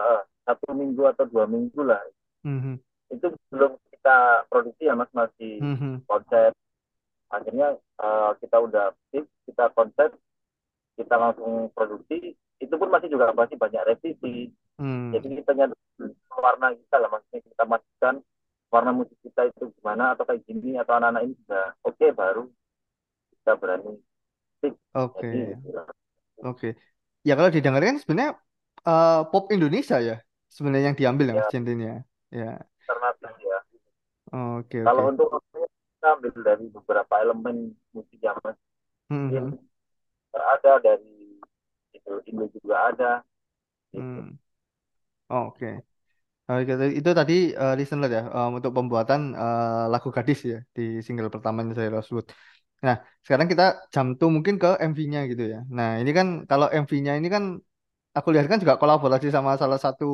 eh, 0.00 0.22
satu 0.46 0.68
minggu 0.76 1.02
atau 1.12 1.24
dua 1.30 1.46
minggu 1.50 1.80
lah 1.86 2.02
Mhm. 2.44 2.80
itu 3.10 3.26
belum 3.50 3.72
kita 3.90 4.46
produksi 4.50 4.86
ya 4.86 4.94
mas 4.94 5.10
masih 5.12 5.54
Mhm. 5.60 6.02
konsep 6.06 6.52
akhirnya 7.30 7.76
eh, 7.78 8.30
kita 8.42 8.56
udah 8.60 8.86
fix 9.12 9.26
kita 9.48 9.64
konsep 9.76 10.10
kita 10.98 11.14
langsung 11.16 11.70
produksi 11.74 12.34
itu 12.60 12.74
pun 12.80 12.88
masih 12.92 13.08
juga 13.12 13.32
masih 13.34 13.56
banyak 13.58 13.82
revisi 13.88 14.52
Hmm. 14.80 15.12
jadi 15.12 15.26
kita 15.44 15.52
nyari 15.52 15.74
warna 16.32 16.72
kita 16.72 16.96
lah 17.04 17.08
maksudnya 17.12 17.40
kita 17.44 17.64
masukkan 17.68 18.14
warna 18.72 18.90
musik 18.96 19.18
kita 19.20 19.52
itu 19.52 19.68
gimana 19.76 20.16
atau 20.16 20.24
kayak 20.24 20.40
gini 20.48 20.80
atau 20.80 20.96
anak-anak 20.96 21.22
ini 21.28 21.34
sudah 21.44 21.64
oke 21.84 22.06
baru 22.16 22.44
kita 23.40 23.52
berani 23.60 23.94
Oke. 24.94 25.56
Oke. 26.44 26.68
Ya 27.24 27.32
kalau 27.36 27.50
didengarkan 27.52 28.00
sebenarnya 28.00 28.32
eh, 28.88 29.20
pop 29.30 29.44
Indonesia 29.52 29.96
ya 30.00 30.16
sebenarnya 30.48 30.92
yang 30.92 30.98
diambil 30.98 31.26
ya 31.28 31.34
ya 31.36 31.42
Mas 31.44 31.52
genrenya. 31.52 31.92
Ya. 32.32 32.50
alternatif 32.88 33.32
ya 33.44 33.58
Oke 34.32 34.78
kalau 34.86 35.02
oke. 35.04 35.10
untuk 35.12 35.28
kita 35.50 36.08
ambil 36.16 36.32
dari 36.42 36.66
beberapa 36.72 37.14
elemen 37.22 37.56
musik 37.92 38.20
yang 38.22 38.36
mungkin 39.10 39.44
Mhm. 39.50 39.58
ada 40.32 40.72
dari 40.80 41.19
itu 42.00 42.12
Indo 42.30 42.44
juga 42.56 42.76
ada 42.90 43.10
gitu 43.92 44.00
Hmm. 44.00 44.38
Oke. 45.32 45.66
Oke, 46.50 46.62
itu 46.76 46.84
itu 47.00 47.10
tadi 47.20 47.34
eh, 47.60 47.72
listener 47.78 48.10
ya 48.16 48.22
eh, 48.36 48.48
untuk 48.58 48.72
pembuatan 48.76 49.20
eh, 49.42 49.84
lagu 49.92 50.08
gadis 50.16 50.38
ya 50.52 50.56
di 50.76 50.82
single 51.06 51.30
pertama 51.34 51.58
dari 51.78 51.90
Rosewood. 51.96 52.26
Nah, 52.86 52.96
sekarang 53.24 53.48
kita 53.52 53.64
jump 53.94 54.10
to 54.20 54.26
mungkin 54.36 54.54
ke 54.62 54.68
MV-nya 54.90 55.20
gitu 55.32 55.42
ya. 55.54 55.58
Nah, 55.76 55.88
ini 56.02 56.10
kan 56.18 56.26
kalau 56.50 56.66
MV-nya 56.82 57.12
ini 57.20 57.28
kan 57.36 57.44
aku 58.16 58.28
lihat 58.34 58.46
kan 58.50 58.58
juga 58.64 58.76
kolaborasi 58.82 59.28
sama 59.36 59.52
salah 59.62 59.80
satu 59.86 60.06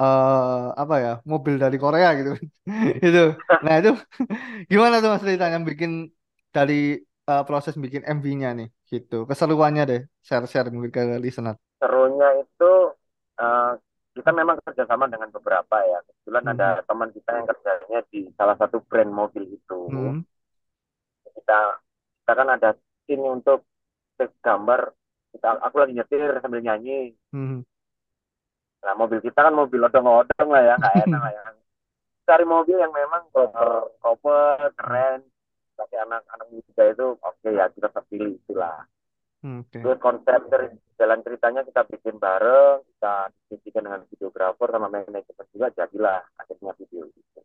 eh 0.00 0.60
apa 0.82 0.94
ya 1.04 1.10
mobil 1.32 1.54
dari 1.62 1.76
Korea 1.84 2.08
gitu 2.18 2.30
itu. 3.06 3.20
Nah 3.64 3.74
itu 3.80 3.90
gimana 4.72 4.94
tuh 5.02 5.08
Mas 5.12 5.22
ceritanya 5.26 5.58
bikin 5.70 5.90
dari 6.56 6.74
eh, 7.30 7.42
proses 7.48 7.74
bikin 7.84 8.02
MV-nya 8.16 8.48
nih 8.58 8.68
gitu. 8.90 9.14
Keseruannya 9.30 9.82
deh 9.90 10.00
share-share 10.26 10.68
mungkin 10.74 10.92
ke 10.96 11.02
listener. 11.24 11.56
serunya 11.80 12.28
itu 12.42 12.70
eh, 13.40 13.70
kita 14.16 14.30
memang 14.40 14.56
kerjasama 14.66 15.04
dengan 15.12 15.28
beberapa 15.36 15.76
ya 15.86 15.98
kebetulan 16.06 16.44
ada 16.52 16.68
Mhm. 16.74 16.84
teman 16.88 17.10
kita 17.16 17.30
yang 17.38 17.46
kerjanya 17.50 17.98
di 18.12 18.20
salah 18.38 18.56
satu 18.60 18.76
brand 18.88 19.12
mobil 19.20 19.44
itu 19.58 19.80
Hmm. 19.88 20.20
kita 21.36 21.60
kita 22.22 22.32
kan 22.38 22.48
ada 22.54 22.68
scene 23.06 23.24
untuk 23.26 23.58
take 24.18 24.34
gambar 24.46 24.80
kita 25.34 25.48
aku 25.66 25.76
lagi 25.82 25.92
nyetir 25.96 26.30
sambil 26.42 26.60
nyanyi 26.64 27.14
Hmm. 27.32 27.60
nah 28.84 28.94
mobil 28.96 29.20
kita 29.20 29.40
kan 29.46 29.54
mobil 29.60 29.80
odong-odong 29.88 30.48
lah 30.48 30.62
ya 30.64 30.72
nggak 30.80 30.96
enak 31.08 31.20
lah 31.20 31.32
ya 31.36 31.42
cari 32.28 32.44
mobil 32.48 32.76
yang 32.80 32.92
memang 32.94 33.22
proper 33.34 33.68
proper 34.00 34.58
keren 34.78 35.20
tapi 35.80 35.94
anak-anak 35.96 36.48
muda 36.52 36.84
itu 36.92 37.06
oke 37.16 37.48
ya 37.48 37.64
kita 37.72 37.88
terpilih 37.88 38.36
itulah 38.36 38.84
Oke. 39.40 39.80
Terus 39.80 39.96
konsep 40.04 40.40
dari 40.52 40.68
jalan 41.00 41.24
ceritanya 41.24 41.64
kita 41.64 41.88
bikin 41.88 42.20
bareng, 42.20 42.84
kita 42.84 43.32
diskusikan 43.32 43.88
dengan 43.88 44.04
videografer 44.12 44.68
sama 44.68 44.92
manajemen 44.92 45.24
juga, 45.48 45.72
jadilah 45.72 46.20
akhirnya 46.36 46.76
video 46.76 47.08
itu. 47.08 47.40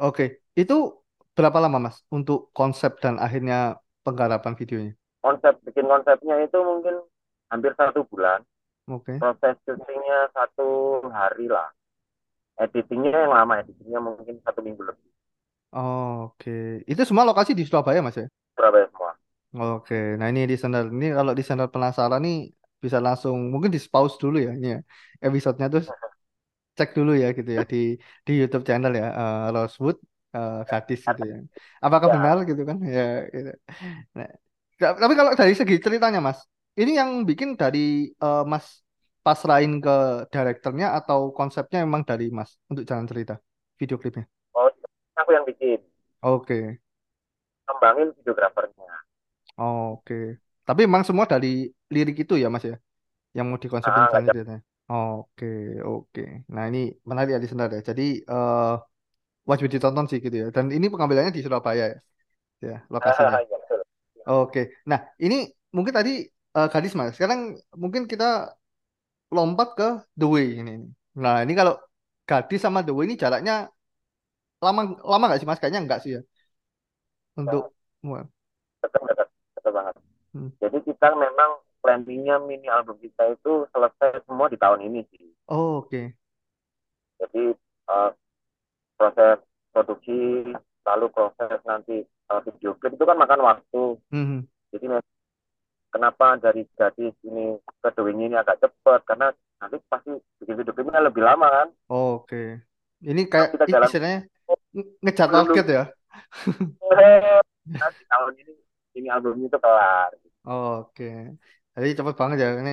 Oke, 0.00 0.40
itu 0.56 1.04
berapa 1.36 1.60
lama 1.60 1.92
Mas 1.92 2.00
untuk 2.08 2.48
konsep 2.56 2.96
dan 3.04 3.20
akhirnya 3.20 3.76
penggarapan 4.08 4.56
videonya? 4.56 4.94
Konsep 5.20 5.60
bikin 5.68 5.84
konsepnya 5.84 6.40
itu 6.40 6.58
mungkin 6.64 7.04
hampir 7.52 7.76
satu 7.76 8.08
bulan, 8.08 8.40
Oke. 8.88 9.20
proses 9.20 9.60
syutingnya 9.68 10.32
satu 10.32 11.04
hari 11.12 11.52
lah. 11.52 11.68
Editingnya 12.56 13.28
yang 13.28 13.36
lama, 13.36 13.60
editingnya 13.60 14.00
mungkin 14.00 14.40
satu 14.40 14.64
minggu 14.64 14.80
lebih. 14.80 15.13
Oke, 15.76 16.50
itu 16.90 17.02
semua 17.08 17.24
lokasi 17.30 17.50
di 17.58 17.62
Surabaya 17.68 18.00
Mas 18.04 18.16
ya? 18.20 18.26
Surabaya 18.56 18.86
semua. 18.90 19.14
Oke, 19.60 19.94
nah 20.18 20.26
ini 20.30 20.40
listener 20.50 20.82
ini 20.96 21.06
kalau 21.18 21.32
listener 21.38 21.68
penasaran 21.74 22.20
nih 22.26 22.36
bisa 22.84 22.98
langsung 23.06 23.36
mungkin 23.52 23.70
di 23.74 23.78
pause 23.92 24.14
dulu 24.22 24.36
ya 24.46 24.50
ini 24.58 24.66
ya 24.74 24.78
episodenya 25.26 25.66
terus 25.72 25.86
cek 26.78 26.90
dulu 26.98 27.10
ya 27.22 27.26
gitu 27.38 27.50
ya 27.58 27.62
di 27.72 27.76
di 28.26 28.32
YouTube 28.40 28.64
channel 28.68 28.92
ya 29.00 29.06
eh, 29.20 29.36
Rosewood 29.54 29.96
eh, 30.36 30.52
gadis 30.70 31.00
gitu 31.10 31.22
ya. 31.30 31.36
Apakah 31.86 32.08
Ya, 32.08 32.14
benar 32.14 32.36
gitu 32.50 32.62
kan? 32.70 32.78
Ya 32.96 33.02
gitu. 33.34 33.50
Nah, 34.18 34.28
ta- 34.80 34.98
tapi 35.02 35.14
kalau 35.18 35.32
dari 35.40 35.54
segi 35.60 35.74
ceritanya 35.86 36.20
Mas, 36.28 36.38
ini 36.80 36.90
yang 37.00 37.10
bikin 37.30 37.50
dari 37.62 37.78
eh, 38.24 38.42
Mas 38.52 38.66
pasrahin 39.26 39.72
ke 39.84 39.92
direkturnya 40.32 40.86
atau 40.98 41.20
konsepnya 41.38 41.78
memang 41.86 42.02
dari 42.10 42.24
Mas 42.38 42.50
untuk 42.70 42.84
jalan 42.90 43.06
cerita 43.10 43.34
video 43.80 43.96
klipnya? 44.02 44.24
Oh, 45.44 45.48
yang 45.48 45.50
bikin, 45.50 45.78
Oke, 46.22 46.80
kembangin 47.68 48.08
videografernya. 48.16 48.88
oke. 49.60 50.14
Tapi 50.66 50.80
memang 50.88 51.04
semua 51.08 51.26
dari 51.32 51.48
lirik 51.94 52.16
itu 52.22 52.34
ya 52.42 52.46
Mas 52.52 52.64
ya, 52.70 52.74
yang 53.36 53.46
mau 53.50 53.58
dikonsepin 53.64 54.04
Ah, 54.06 54.08
ceritanya. 54.12 54.56
Oke, 54.92 55.46
oke. 55.88 56.20
Nah 56.54 56.64
ini 56.70 56.78
menarik 57.10 57.30
ya 57.34 57.40
listener 57.44 57.68
ya. 57.76 57.80
Jadi 57.90 58.02
eh 58.32 58.70
wajib 59.50 59.66
ditonton 59.74 60.06
sih 60.10 60.18
gitu 60.26 60.36
ya. 60.42 60.46
Dan 60.56 60.66
ini 60.76 60.86
pengambilannya 60.92 61.32
di 61.36 61.42
Surabaya 61.46 61.84
ya, 61.92 61.98
ya 62.66 62.74
lokasinya. 62.94 63.38
ya, 63.50 63.56
betul. 63.60 63.80
Oke. 64.28 64.60
Nah, 64.90 65.00
ini 65.24 65.36
mungkin 65.76 65.94
tadi 65.98 66.10
eh, 66.56 66.68
gadis 66.72 66.92
Mas. 66.98 67.10
Sekarang 67.16 67.40
mungkin 67.82 68.02
kita 68.12 68.24
lompat 69.36 69.68
ke 69.78 69.88
The 70.18 70.26
Way 70.32 70.46
ini. 70.60 70.72
Nah, 71.22 71.36
ini 71.44 71.52
kalau 71.58 71.74
gadis 72.28 72.60
sama 72.64 72.80
The 72.86 72.92
Way 72.96 73.04
ini 73.10 73.16
jaraknya 73.22 73.54
lama 74.66 74.80
lama 75.12 75.24
nggak 75.26 75.40
sih 75.40 75.48
Mas? 75.48 75.60
Kayaknya 75.60 75.80
enggak 75.84 76.00
sih 76.04 76.10
ya. 76.16 76.20
Untuk 77.40 77.64
wah, 78.02 78.24
Betul, 78.82 79.00
betul, 79.08 79.26
betul 79.56 79.72
banget. 79.74 79.94
hmm. 80.34 80.50
Jadi 80.62 80.78
kita 80.88 81.08
memang 81.16 81.50
planningnya 81.82 82.36
mini 82.42 82.68
album 82.70 82.96
kita 83.00 83.34
itu 83.36 83.66
selesai 83.72 84.24
semua 84.26 84.46
di 84.52 84.58
tahun 84.60 84.80
ini 84.88 85.00
sih. 85.12 85.26
Oh, 85.48 85.76
oke. 85.78 86.14
Jadi 87.20 87.42
eh, 87.90 88.10
proses 88.98 89.38
produksi, 89.74 90.52
lalu 90.86 91.06
proses 91.14 91.58
nanti 91.66 92.02
eh, 92.04 92.40
video 92.46 92.76
klip 92.78 92.94
itu 92.96 93.04
kan 93.06 93.18
makan 93.18 93.40
waktu. 93.44 93.84
Mhm. 94.10 94.48
Jadi 94.74 94.86
memang 94.90 95.06
kenapa 95.94 96.26
dari 96.42 96.62
gadis 96.76 97.14
ini 97.26 97.56
ke 97.82 97.88
Dewing 97.96 98.20
ini 98.30 98.36
agak 98.38 98.60
cepat 98.62 99.00
karena 99.08 99.28
nanti 99.60 99.76
pasti 99.88 100.12
bikin 100.42 100.56
video 100.60 100.72
klipnya 100.76 101.02
lebih 101.04 101.22
lama 101.24 101.48
kan. 101.48 101.68
Oke. 101.88 102.36
Ini 103.04 103.22
Kalau 103.32 103.32
kayak 103.32 103.50
kita 103.52 103.64
jalan 103.68 103.90
istilahnya 103.92 104.18
nge- 104.74 104.90
ngejar 105.02 105.28
dulu 105.28 105.36
target 105.36 105.66
ya. 105.76 105.82
nanti 107.80 108.02
tahun 108.10 108.34
ini 108.42 108.52
ini 108.98 109.08
album 109.10 109.36
itu 109.46 109.58
kelar. 109.58 110.10
Oke. 110.48 111.04
Jadi 111.74 111.88
cepet 111.98 112.14
banget 112.20 112.36
ya 112.44 112.48
ini. 112.62 112.72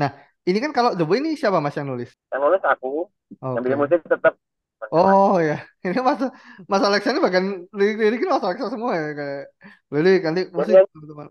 Nah, 0.00 0.10
ini 0.48 0.58
kan 0.64 0.70
kalau 0.76 0.90
The 0.98 1.04
Way 1.08 1.18
ini 1.22 1.30
siapa 1.40 1.58
Mas 1.64 1.74
yang 1.78 1.88
nulis? 1.90 2.10
Yang 2.32 2.40
nulis 2.44 2.62
aku, 2.66 2.90
yang 3.54 3.62
bikin 3.64 3.78
musik 3.80 4.00
tetap 4.10 4.34
Oh 4.94 5.32
ya, 5.48 5.54
ini 5.84 5.98
Mas 6.08 6.20
Mas 6.70 6.82
Alexa 6.86 7.08
ini 7.12 7.20
bagian 7.26 7.46
lirik-liriknya 7.78 8.28
Mas 8.34 8.44
Alexa 8.46 8.66
semua 8.74 8.92
ya 9.00 9.04
kayak 9.18 9.40
lirik 9.92 10.20
nanti 10.26 10.40
musik 10.56 10.76
Jadi 10.76 10.86
teman-teman. 10.92 11.28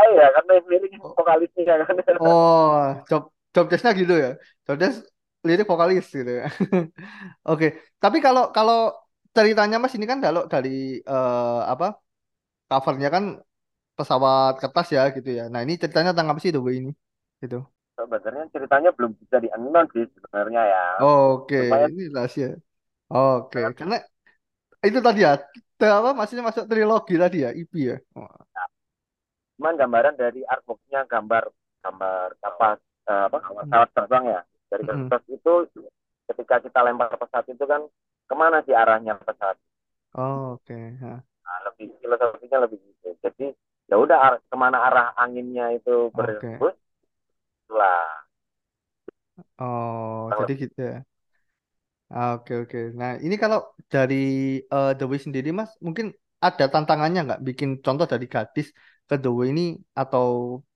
ah 0.00 0.06
iya 0.14 0.26
karena 0.34 0.52
lirik 0.70 0.92
Oh, 0.98 1.18
vokalisnya 1.18 1.74
kan. 1.86 1.96
oh, 2.20 3.02
job 3.08 3.22
job 3.54 3.64
desk-nya 3.70 3.92
gitu 4.00 4.14
ya. 4.24 4.28
Job 4.66 4.76
desk 4.82 4.98
lirik 5.46 5.66
vokalis 5.70 6.04
gitu 6.18 6.30
ya. 6.40 6.44
Oke, 7.50 7.66
tapi 8.02 8.18
kalau 8.24 8.42
kalau 8.56 8.76
ceritanya 9.38 9.76
Mas 9.78 9.94
ini 9.94 10.06
kan 10.10 10.18
kalau 10.18 10.42
dari 10.50 10.98
eh, 10.98 11.60
apa 11.72 12.02
covernya 12.66 13.08
kan 13.14 13.24
pesawat 13.94 14.58
kertas 14.62 14.88
ya 14.90 15.02
gitu 15.14 15.30
ya. 15.30 15.44
Nah 15.52 15.62
ini 15.62 15.78
ceritanya 15.78 16.10
tentang 16.10 16.34
apa 16.34 16.40
sih 16.42 16.50
The 16.50 16.58
Way 16.58 16.74
ini? 16.82 16.92
Gitu. 17.42 17.62
Sebenarnya 17.98 18.44
ceritanya 18.54 18.90
belum 18.94 19.14
bisa 19.18 19.36
di 19.42 19.48
sih 19.94 20.04
sebenarnya 20.14 20.62
ya. 20.74 20.84
Oke, 21.02 21.66
Supaya 21.66 21.86
ini 21.90 22.04
rahasia. 22.14 22.50
Oke, 23.08 23.58
karena 23.74 23.98
itu 24.84 24.98
tadi 25.02 25.26
ya, 25.26 25.34
apa 25.80 26.10
maksudnya 26.14 26.44
masuk 26.46 26.70
trilogi 26.70 27.14
tadi 27.18 27.42
ya, 27.42 27.50
IP 27.50 27.72
ya. 27.74 27.96
Oh, 28.14 28.30
cuman 29.58 29.74
gambaran 29.74 30.14
dari 30.14 30.46
artbooknya 30.46 31.02
gambar 31.10 31.50
gambar 31.82 32.26
eh, 32.38 33.24
apa 33.26 33.38
hmm, 33.42 33.56
pesawat 33.66 33.88
terbang 33.90 34.24
ya 34.30 34.40
dari 34.70 34.82
hmm. 34.86 34.90
kertas 35.10 35.22
itu 35.34 35.54
ketika 36.30 36.56
kita 36.62 36.80
lempar 36.86 37.10
pesawat 37.18 37.46
itu 37.50 37.64
kan 37.66 37.82
ke 38.28 38.34
mana 38.42 38.56
sih 38.66 38.74
arahnya 38.82 39.12
pesawat 39.26 39.56
Oh, 40.14 40.52
oke. 40.54 40.74
ha. 41.00 41.24
nah, 41.44 41.58
lebih 41.66 41.88
filosofinya 42.02 42.58
lebih 42.64 42.78
gitu 42.86 43.08
jadi 43.24 43.46
ya 43.90 43.94
udah 44.04 44.18
ar- 44.26 44.42
ke 44.50 44.56
mana 44.62 44.78
arah 44.88 45.06
anginnya 45.22 45.64
itu 45.76 46.12
berhembus 46.16 46.74
lah 47.78 48.28
Oh, 49.60 50.18
kurang 50.28 50.38
jadi 50.38 50.52
gitu 50.62 50.78
ya. 50.90 50.94
Ah, 52.14 52.28
Oke, 52.36 52.52
oke. 52.62 52.78
Nah, 53.00 53.10
ini 53.24 53.34
kalau 53.42 53.58
dari 53.92 54.14
eh, 54.74 54.88
The 54.98 55.04
Way 55.10 55.18
sendiri, 55.26 55.48
Mas, 55.58 55.70
mungkin 55.86 56.06
ada 56.46 56.64
tantangannya 56.72 57.18
nggak 57.26 57.40
bikin 57.48 57.68
contoh 57.84 58.06
dari 58.12 58.26
gadis 58.34 58.66
ke 59.08 59.14
The 59.22 59.28
Way 59.36 59.46
ini 59.52 59.62
atau 60.00 60.26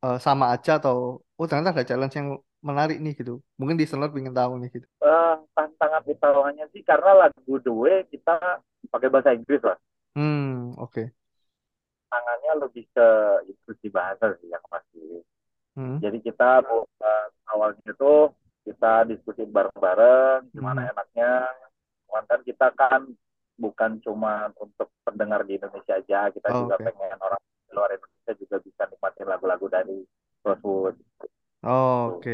eh, 0.05 0.17
sama 0.27 0.45
aja 0.55 0.71
atau 0.79 0.97
oh 1.39 1.47
ternyata 1.49 1.71
ada 1.75 1.85
challenge 1.89 2.15
yang 2.21 2.29
menarik 2.69 2.97
nih 3.05 3.13
gitu. 3.21 3.33
Mungkin 3.61 3.77
listener 3.81 4.11
pengen 4.15 4.35
tahu 4.39 4.53
nih 4.63 4.71
gitu. 4.77 4.87
Eh, 5.03 5.35
tantangan 5.57 6.03
utamanya 6.07 6.65
sih 6.73 6.83
karena 6.87 7.27
lagu 7.27 7.55
The 7.65 7.73
Way 7.75 7.99
kita 8.15 8.63
pakai 8.93 9.09
bahasa 9.11 9.35
Inggris 9.35 9.63
lah. 9.67 9.77
Hmm, 10.15 10.73
oke. 10.79 11.13
Tangannya 12.13 12.53
lebih 12.69 12.85
ke 12.93 13.09
diskusi 13.49 13.89
bahasa 13.89 14.37
sih 14.39 14.53
yang 14.53 14.61
pasti. 14.69 15.01
Hmm, 15.77 16.05
Jadi 16.05 16.19
kita 16.21 16.61
buat 16.67 16.89
awalnya 17.49 17.83
itu 17.89 18.15
kita 18.69 19.09
diskusi 19.11 19.43
bareng-bareng 19.49 20.53
gimana 20.53 20.81
hmm. 20.87 20.93
enaknya. 20.93 21.33
Cuman 22.09 22.25
kan 22.29 22.41
kita 22.45 22.69
kan 22.77 23.03
bukan 23.57 23.93
cuma 24.05 24.53
untuk 24.61 24.89
pendengar 25.07 25.43
di 25.49 25.57
Indonesia 25.57 25.97
aja, 25.97 26.29
kita 26.35 26.49
Oh, 26.49 26.67
juga 26.69 26.77
oke. 26.77 26.85
pengen 26.85 27.19
orang 27.21 27.41
di 27.41 27.73
luar 27.73 27.91
Indonesia 27.97 28.33
juga 28.37 28.57
bisa 28.61 28.83
nikmatin 28.91 29.27
lagu-lagu 29.29 29.67
dari 29.73 29.99
Rosewood. 30.45 30.97
Oh, 31.63 32.12
Tuh. 32.12 32.12
Oke. 32.23 32.31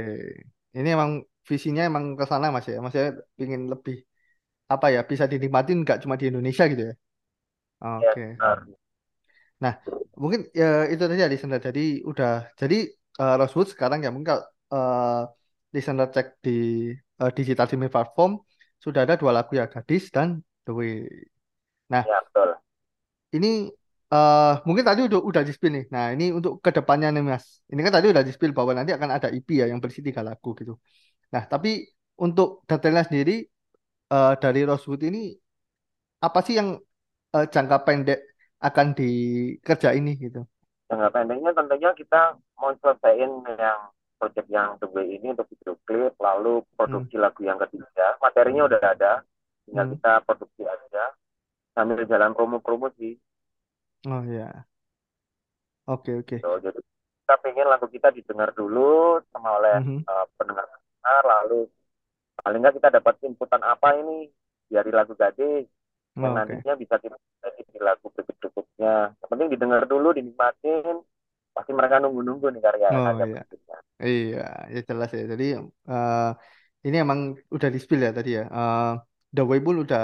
Ini 0.77 0.89
emang 0.97 1.11
visinya 1.51 1.83
emang 1.91 2.05
ke 2.19 2.25
sana 2.31 2.47
Mas 2.55 2.67
ya. 2.73 2.79
Maksudnya 2.85 3.11
ingin 3.43 3.63
lebih 3.73 3.97
apa 4.75 4.87
ya 4.95 5.01
bisa 5.11 5.25
dinikmatin 5.33 5.77
nggak 5.85 5.99
cuma 6.05 6.17
di 6.21 6.27
Indonesia 6.33 6.65
gitu 6.73 6.83
ya. 6.91 6.95
Ya, 7.99 8.11
Oke. 8.11 8.25
benar. 8.39 8.79
Nah, 9.63 9.73
mungkin 10.23 10.41
ya 10.61 10.65
itu 10.93 11.03
tadi 11.09 11.21
ya 11.25 11.29
listener. 11.33 11.61
Jadi 11.69 11.81
udah 12.11 12.31
jadi 12.61 12.77
eh, 13.21 13.35
Rosewood 13.41 13.69
sekarang 13.75 13.99
ya 14.05 14.09
mungkin 14.15 14.29
kalau 14.33 14.45
eh, 14.75 15.21
listener 15.75 16.07
cek 16.15 16.27
di 16.45 16.51
eh, 17.23 17.31
digital 17.37 17.65
streaming 17.67 17.93
platform 17.95 18.33
sudah 18.85 19.01
ada 19.05 19.15
dua 19.21 19.33
lagu 19.37 19.53
ya 19.61 19.65
Gadis 19.73 20.05
dan 20.15 20.29
The 20.65 20.71
Way. 20.79 20.93
Nah, 21.93 22.05
Ya, 22.05 22.21
betul. 22.27 22.59
ini 23.37 23.71
eh 24.15 24.53
mungkin 24.67 24.85
tadi 24.89 25.01
udah 25.09 25.21
udah 25.31 25.43
di 25.47 25.53
spill 25.57 25.73
nih. 25.77 25.85
Nah, 25.95 26.05
ini 26.15 26.25
untuk 26.39 26.53
ke 26.65 26.71
depannya 26.77 27.09
nih 27.15 27.23
Mas. 27.31 27.45
Ini 27.73 27.81
kan 27.85 27.93
tadi 27.97 28.07
udah 28.13 28.25
di 28.27 28.33
spill 28.37 28.53
bahwa 28.59 28.73
nanti 28.79 28.93
akan 28.97 29.11
ada 29.17 29.29
EP 29.37 29.49
ya 29.61 29.67
yang 29.71 29.81
berisi 29.83 30.01
tiga 30.09 30.23
lagu 30.29 30.49
gitu. 30.61 30.73
Nah, 31.35 31.45
tapi 31.53 31.69
untuk 32.25 32.49
detailnya 32.69 33.05
sendiri 33.09 33.33
eh, 34.15 34.35
dari 34.43 34.61
Rosewood 34.69 35.03
ini 35.09 35.21
apa 36.27 36.39
sih 36.47 36.55
yang 36.59 36.69
eh, 37.37 37.47
jangka 37.55 37.77
pendek 37.87 38.21
akan 38.69 38.87
dikerja 38.99 39.89
ini 39.99 40.13
gitu? 40.25 40.41
Jangka 40.89 41.09
pendeknya 41.15 41.51
tentunya 41.53 41.91
kita 42.01 42.21
mau 42.61 42.73
selesaiin 42.81 43.33
yang 43.61 43.81
project 44.19 44.49
yang 44.51 44.75
Way 44.81 45.07
ini 45.21 45.27
untuk 45.37 45.47
video 45.53 45.75
klip, 45.87 46.13
lalu 46.19 46.65
Hmm, 46.85 47.05
produksi 47.05 47.15
lagu 47.21 47.41
yang 47.47 47.61
ketiga. 47.63 48.19
Materinya 48.25 48.63
udah 48.67 48.81
ada, 48.83 49.13
tinggal 49.69 49.87
hmm. 49.87 49.95
kita 49.95 50.13
produksi 50.27 50.63
aja 50.67 51.05
sambil 51.77 52.03
jalan 52.09 52.33
promo-promo 52.37 52.89
sih. 52.99 53.15
Oh 54.07 54.25
ya, 54.25 54.67
oke 55.87 56.11
oke. 56.21 56.39
Gitu. 56.39 56.49
Jadi 56.65 56.79
kita 57.25 57.35
pengen 57.45 57.67
lagu 57.73 57.87
kita 57.91 58.09
didengar 58.17 58.51
dulu 58.57 59.21
sama 59.33 59.49
oleh 59.61 59.75
Mhm. 59.75 60.07
uh, 60.09 60.25
pendengar-pendengar, 60.39 61.23
lalu 61.35 61.61
paling 62.41 62.61
nggak 62.63 62.77
kita 62.81 62.91
dapat 62.99 63.15
inputan 63.29 63.63
apa 63.67 63.89
ini 64.01 64.31
dari 64.71 64.91
lagu 64.95 65.15
Gadis 65.19 65.67
yang 66.23 66.33
Oh, 66.33 66.37
oke. 66.39 66.65
nantinya 66.65 66.75
bisa 66.83 66.97
kita 67.03 67.17
di 67.59 67.79
lagu 67.83 68.07
berikut-berikutnya. 68.15 68.95
Yang 69.21 69.31
penting 69.33 69.49
didengar 69.55 69.83
dulu, 69.91 70.09
dinikmatin, 70.17 70.97
pasti 71.57 71.73
mereka 71.77 72.01
nunggu-nunggu 72.03 72.47
nih 72.55 72.63
karya 72.65 72.91
Oh 72.97 73.07
karya 73.07 73.25
iya, 73.25 73.39
berikutnya. 73.39 73.79
iya, 74.07 74.39
ya 74.75 74.79
jelas 74.89 75.09
ya. 75.19 75.23
Jadi 75.33 75.45
eh, 75.91 76.17
ini 76.87 76.97
emang 77.05 77.21
udah 77.57 77.69
di 77.75 77.79
spill 77.85 78.01
ya 78.07 78.11
tadi 78.19 78.31
ya. 78.39 78.43
Eh, 78.57 78.83
The 79.35 79.41
Way 79.51 79.61
pun 79.67 79.77
udah 79.85 80.01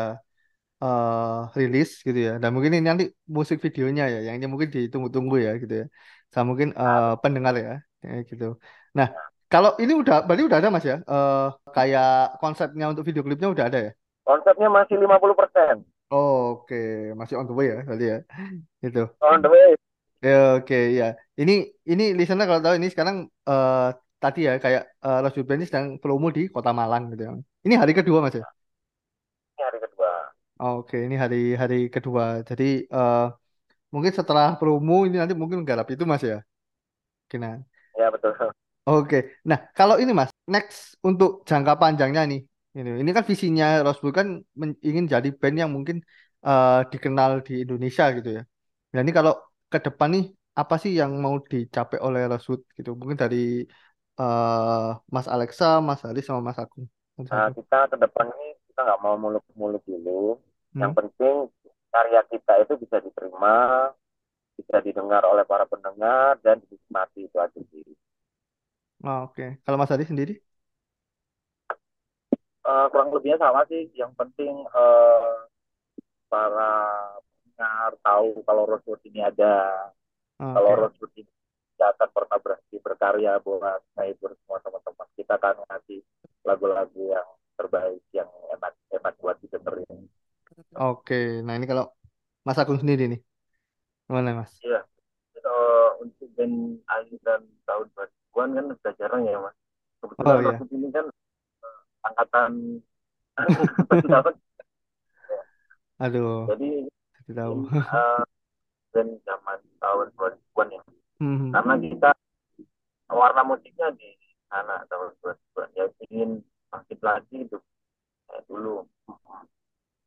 eh 0.85 1.39
rilis 1.59 1.91
gitu 2.07 2.19
ya. 2.29 2.33
Dan 2.43 2.51
mungkin 2.55 2.73
ini 2.77 2.85
nanti 2.91 3.05
musik 3.37 3.59
videonya 3.65 4.05
ya, 4.15 4.19
yang 4.27 4.35
ini 4.39 4.47
mungkin 4.53 4.69
ditunggu-tunggu 4.75 5.37
ya 5.47 5.53
gitu 5.63 5.75
ya. 5.81 5.87
Sama 6.33 6.45
mungkin 6.53 6.69
eh, 6.77 7.13
pendengar 7.23 7.55
ya, 7.65 7.73
kayak 8.01 8.23
gitu. 8.31 8.45
Nah, 8.99 9.09
kalau 9.53 9.71
ini 9.83 9.93
udah, 10.03 10.17
berarti 10.27 10.43
udah 10.49 10.59
ada 10.61 10.69
Mas 10.75 10.85
ya. 10.85 10.97
Eh 11.01 11.49
kayak 11.77 12.39
konsepnya 12.43 12.85
untuk 12.93 13.05
video 13.09 13.23
klipnya 13.25 13.49
udah 13.55 13.65
ada 13.69 13.79
ya. 13.87 13.93
Konsepnya 14.29 14.69
masih 14.69 14.97
50%. 15.01 15.85
Oh, 16.13 16.63
oke, 16.63 16.81
masih 17.19 17.35
on 17.41 17.47
the 17.49 17.55
way 17.57 17.67
ya, 17.73 17.79
berarti 17.89 18.07
ya. 18.13 18.19
Itu. 18.85 19.03
On 19.25 19.41
the 19.41 19.51
way. 19.51 19.69
Ya, 20.25 20.57
oke, 20.61 20.79
ya. 20.95 21.09
Ini 21.37 21.55
ini 21.85 22.05
listener 22.17 22.47
kalau 22.49 22.63
tahu 22.65 22.75
ini 22.81 22.89
sekarang 22.93 23.17
eh 23.49 23.89
tadi 24.25 24.41
ya 24.49 24.57
kayak 24.57 24.83
uh, 25.05 25.45
Band 25.45 25.61
ini 25.61 25.67
sedang 25.69 25.87
promo 26.01 26.33
di 26.33 26.49
Kota 26.49 26.73
Malang 26.73 27.13
gitu 27.13 27.23
ya. 27.29 27.33
Ini 27.69 27.75
hari 27.77 27.93
kedua 27.93 28.25
Mas 28.25 28.33
ya. 28.41 28.45
Kedua. 30.59 30.79
Oke, 30.79 30.97
ini 31.07 31.15
hari 31.23 31.37
hari 31.61 31.75
kedua. 31.95 32.25
Jadi 32.49 32.65
eh 32.95 33.19
mungkin 33.95 34.13
setelah 34.19 34.47
promo 34.61 34.95
ini 35.07 35.17
nanti 35.21 35.35
mungkin 35.43 35.61
garap 35.69 35.87
itu 35.95 36.05
Mas 36.11 36.23
ya. 36.33 36.37
Kena. 37.31 37.49
Ya 37.99 38.11
betul. 38.13 38.35
Oke. 38.89 39.17
Nah, 39.49 39.59
kalau 39.79 39.97
ini 40.03 40.13
Mas, 40.19 40.31
next 40.55 40.77
untuk 41.09 41.29
jangka 41.49 41.73
panjangnya 41.81 42.23
nih. 42.31 42.41
Ini 42.77 42.91
ini 43.03 43.11
kan 43.17 43.25
visinya 43.31 43.65
Rosewood 43.85 44.15
kan 44.21 44.29
men- 44.61 44.79
ingin 44.89 45.05
jadi 45.15 45.29
band 45.41 45.57
yang 45.63 45.71
mungkin 45.77 45.97
eh 46.47 46.73
dikenal 46.93 47.31
di 47.47 47.53
Indonesia 47.65 48.05
gitu 48.17 48.29
ya. 48.37 48.43
Nah, 48.93 49.01
ini 49.05 49.13
kalau 49.19 49.33
ke 49.73 49.79
depan 49.87 50.09
nih 50.15 50.25
apa 50.61 50.75
sih 50.83 50.93
yang 51.01 51.11
mau 51.25 51.35
dicapai 51.53 51.99
oleh 52.07 52.21
Rosewood 52.31 52.61
gitu? 52.79 52.91
Mungkin 53.01 53.19
dari 53.23 53.37
eh 54.21 54.87
Mas 55.15 55.27
Alexa, 55.35 55.67
Mas 55.87 56.01
Haris 56.07 56.25
sama 56.29 56.41
Mas 56.49 56.59
Agung. 56.63 56.87
Mas 57.19 57.31
Nah, 57.33 57.47
Agung. 57.47 57.57
kita 57.57 57.79
ke 57.91 57.97
depan 58.05 58.27
ini 58.37 58.49
kita 58.75 58.81
nggak 58.87 59.03
mau 59.07 59.15
muluk-muluk 59.23 59.83
dulu. 59.87 60.35
Yang 60.83 60.93
Hmm. 60.93 60.99
penting 60.99 61.35
karya 61.95 62.21
kita 62.27 62.53
itu 62.67 62.75
bisa 62.83 62.99
diterima, 63.07 63.55
bisa 64.59 64.77
didengar 64.87 65.23
oleh 65.33 65.45
para 65.47 65.65
pendengar 65.73 66.35
dan 66.45 66.59
dinikmati 66.67 67.21
itu 67.31 67.39
aja 67.39 67.61
sih. 67.71 67.87
Oh, 69.05 69.19
oke. 69.31 69.43
Kalau 69.65 69.77
Mas 69.81 69.91
Haris 69.93 70.09
sendiri? 70.11 70.33
Eh, 72.65 72.87
kurang 72.93 73.13
lebihnya 73.13 73.39
sama 73.45 73.61
sih. 73.69 73.93
Yang 73.93 74.13
penting 74.21 74.53
eh, 74.65 75.33
para 76.33 76.73
pendengar 77.45 77.93
tahu 78.05 78.29
kalau 78.47 78.63
Rosewood 78.69 79.03
ini 79.09 79.21
ada, 79.25 79.55
Oh, 80.39 80.61
kalau. 80.67 80.75
Rosewood 80.79 81.13
ini 81.19 81.31
tidak 81.75 81.89
akan 81.99 82.09
pernah 82.17 82.39
berhenti 82.45 82.77
berkarya 82.83 83.33
buat 83.43 83.81
menghibur 83.99 84.31
semua 84.43 84.59
teman-teman. 84.63 85.09
Kita 85.19 85.33
akan 85.41 85.55
ngasih 85.69 86.01
lagu-lagu 86.47 87.03
yang 87.15 87.29
terbaik, 87.59 88.03
yang 88.17 88.31
enak-enak 88.55 89.15
buat 89.23 89.37
didengerin. 89.43 90.09
Oke. 90.79 91.15
Nah, 91.45 91.53
ini 91.59 91.67
kalau 91.71 91.85
Mas 92.47 92.59
Agung 92.63 92.79
sendiri 92.83 93.03
nih. 93.13 93.21
Gimana, 94.09 94.31
Mas? 94.41 94.53
Iya, 94.65 94.81
Eh, 95.45 95.91
untuk 96.03 96.29
band 96.37 96.83
Ayu 96.91 97.17
dan 97.27 97.43
tahun 97.69 97.87
2000-an 97.95 98.51
kan 98.57 98.67
udah 98.75 98.93
jarang 99.01 99.23
ya 99.31 99.39
mas. 99.39 99.57
Oh 100.25 100.41
Kebetulan 100.41 100.41
iya. 100.43 100.65
Rosewood 100.65 100.71
ini 100.77 100.89
kan 100.97 101.07
eh, 101.67 101.79
angkatan 102.09 102.53
tahun. 104.13 104.35
Aduh, 105.99 106.49
Jadi 106.49 106.89
tahu. 107.37 107.69
band 108.93 109.11
zaman 109.29 109.61
tahun 109.83 110.07
2000-an 110.17 110.69
ya. 110.77 110.83
Hmm. 111.21 111.55
Karena 111.55 111.75
kita 111.83 112.11
warna 113.11 113.43
musiknya 113.47 113.89
di 113.99 114.09
sana 114.51 114.85
tahun 114.91 115.11
2000-an. 115.21 115.69
Ya 115.79 115.85
ingin 116.11 116.31
bangkit 116.75 116.99
lagi 117.07 117.39
kayak 118.27 118.43
dulu. 118.51 118.75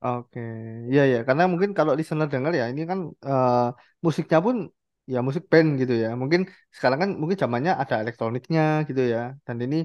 Oke, 0.05 0.39
Iya 0.91 1.01
ya, 1.11 1.17
karena 1.27 1.43
mungkin 1.51 1.71
kalau 1.77 1.93
listener 1.97 2.27
dengar 2.33 2.51
ya, 2.59 2.65
ini 2.71 2.81
kan 2.91 2.99
eh, 3.29 3.51
musiknya 4.05 4.37
pun 4.45 4.55
ya 5.13 5.17
musik 5.27 5.43
band 5.51 5.69
gitu 5.81 5.93
ya. 6.03 6.07
Mungkin 6.21 6.41
sekarang 6.75 6.99
kan 7.03 7.09
mungkin 7.21 7.37
zamannya 7.43 7.71
ada 7.81 7.95
elektroniknya 8.03 8.61
gitu 8.87 9.01
ya. 9.13 9.19
Dan 9.45 9.57
ini 9.65 9.75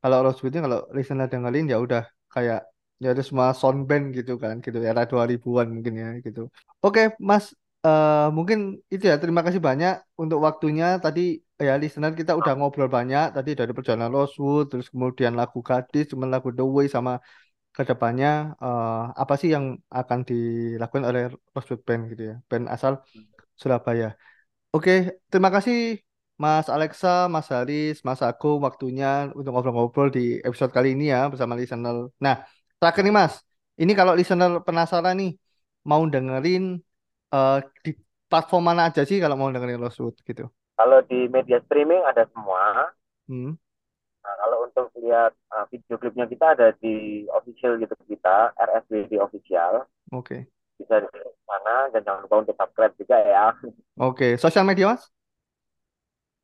kalau 0.00 0.16
Rosewood 0.24 0.52
ini 0.54 0.62
kalau 0.66 0.78
listener 0.96 1.26
dengerin 1.32 1.64
ya 1.72 1.76
udah 1.84 2.02
kayak 2.34 2.58
ya 3.02 3.06
ada 3.14 3.22
semua 3.28 3.46
sound 3.60 3.80
band 3.88 4.04
gitu 4.18 4.32
kan, 4.42 4.54
gitu 4.64 4.78
era 4.90 5.02
2000-an 5.10 5.66
mungkin 5.76 5.94
ya 6.02 6.06
gitu. 6.26 6.40
Oke, 6.84 7.00
Mas, 7.30 7.44
eh, 7.86 8.26
mungkin 8.36 8.58
itu 8.94 9.04
ya. 9.10 9.14
Terima 9.22 9.40
kasih 9.46 9.60
banyak 9.68 9.92
untuk 10.22 10.38
waktunya. 10.46 10.84
Tadi 11.04 11.20
ya 11.66 11.72
listener 11.82 12.12
kita 12.20 12.32
udah 12.40 12.52
ngobrol 12.58 12.88
banyak 12.96 13.24
tadi 13.36 13.50
dari 13.60 13.72
perjalanan 13.76 14.10
Rosewood, 14.16 14.64
terus 14.70 14.86
kemudian 14.94 15.32
lagu 15.40 15.58
Gadis, 15.68 16.04
cuman 16.12 16.28
lagu 16.34 16.48
The 16.56 16.62
Way 16.76 16.86
sama 16.96 17.12
ke 17.76 17.82
depannya 17.90 18.28
eh, 18.64 18.90
apa 19.22 19.34
sih 19.40 19.48
yang 19.56 19.66
akan 20.00 20.20
dilakukan 20.30 21.04
oleh 21.10 21.22
Rosewood 21.54 21.82
Band 21.88 22.02
gitu 22.12 22.22
ya, 22.30 22.34
band 22.50 22.66
asal 22.74 22.92
Surabaya. 23.62 24.06
Oke, 24.74 24.92
terima 25.30 25.50
kasih 25.56 25.76
Mas 26.42 26.66
Alexa, 26.74 27.08
Mas 27.34 27.48
Haris, 27.54 27.96
Mas 28.08 28.20
Agung 28.28 28.58
waktunya 28.68 29.06
untuk 29.38 29.50
ngobrol-ngobrol 29.52 30.08
di 30.16 30.20
episode 30.46 30.72
kali 30.76 30.88
ini 30.96 31.04
ya 31.14 31.20
bersama 31.32 31.54
listener. 31.60 31.96
Nah, 32.24 32.36
terakhir 32.78 33.02
nih 33.06 33.14
Mas, 33.20 33.34
ini 33.82 33.92
kalau 33.98 34.12
listener 34.18 34.50
penasaran 34.66 35.14
nih 35.20 35.30
mau 35.90 36.02
dengerin 36.14 36.62
eh, 37.34 37.56
di 37.84 37.90
platform 38.30 38.62
mana 38.68 38.82
aja 38.88 39.02
sih 39.08 39.18
kalau 39.22 39.36
mau 39.40 39.48
dengerin 39.54 39.80
Rosewood 39.84 40.16
gitu. 40.28 40.44
Kalau 40.78 40.98
di 41.10 41.20
media 41.34 41.58
streaming 41.66 42.02
ada 42.10 42.24
semua. 42.32 42.94
Hmm, 43.28 43.50
Nah, 44.24 44.34
kalau 44.44 44.58
untuk 44.66 44.86
lihat 45.00 45.32
uh, 45.54 45.64
video 45.72 45.96
klipnya 45.96 46.26
kita 46.28 46.46
ada 46.54 46.68
di 46.82 47.24
official 47.32 47.78
YouTube 47.80 48.02
kita, 48.10 48.52
RSWD 48.58 49.12
official. 49.22 49.86
oke. 50.12 50.46
Bisa 50.78 51.02
di 51.02 51.08
sana 51.48 51.90
dan 51.90 52.00
jangan 52.06 52.22
lupa 52.26 52.36
untuk 52.46 52.54
subscribe 52.58 52.94
juga 52.98 53.16
ya. 53.18 53.46
Oke, 53.98 54.38
sosial 54.38 54.64
media 54.64 54.86
Mas? 54.94 55.02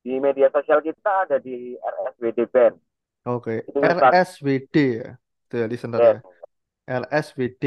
Di 0.04 0.20
media 0.20 0.48
sosial 0.52 0.84
kita 0.84 1.24
ada 1.24 1.36
di 1.40 1.76
RSWD 1.80 2.40
Band. 2.52 2.76
Oke, 3.24 3.64
Itu 3.68 3.78
start 3.80 4.12
RSWD 4.12 4.74
ya. 5.00 5.08
Itu 5.48 5.54
ya 5.60 5.66
listener 5.72 6.00
ya. 6.00 6.16
RSWD 7.00 7.64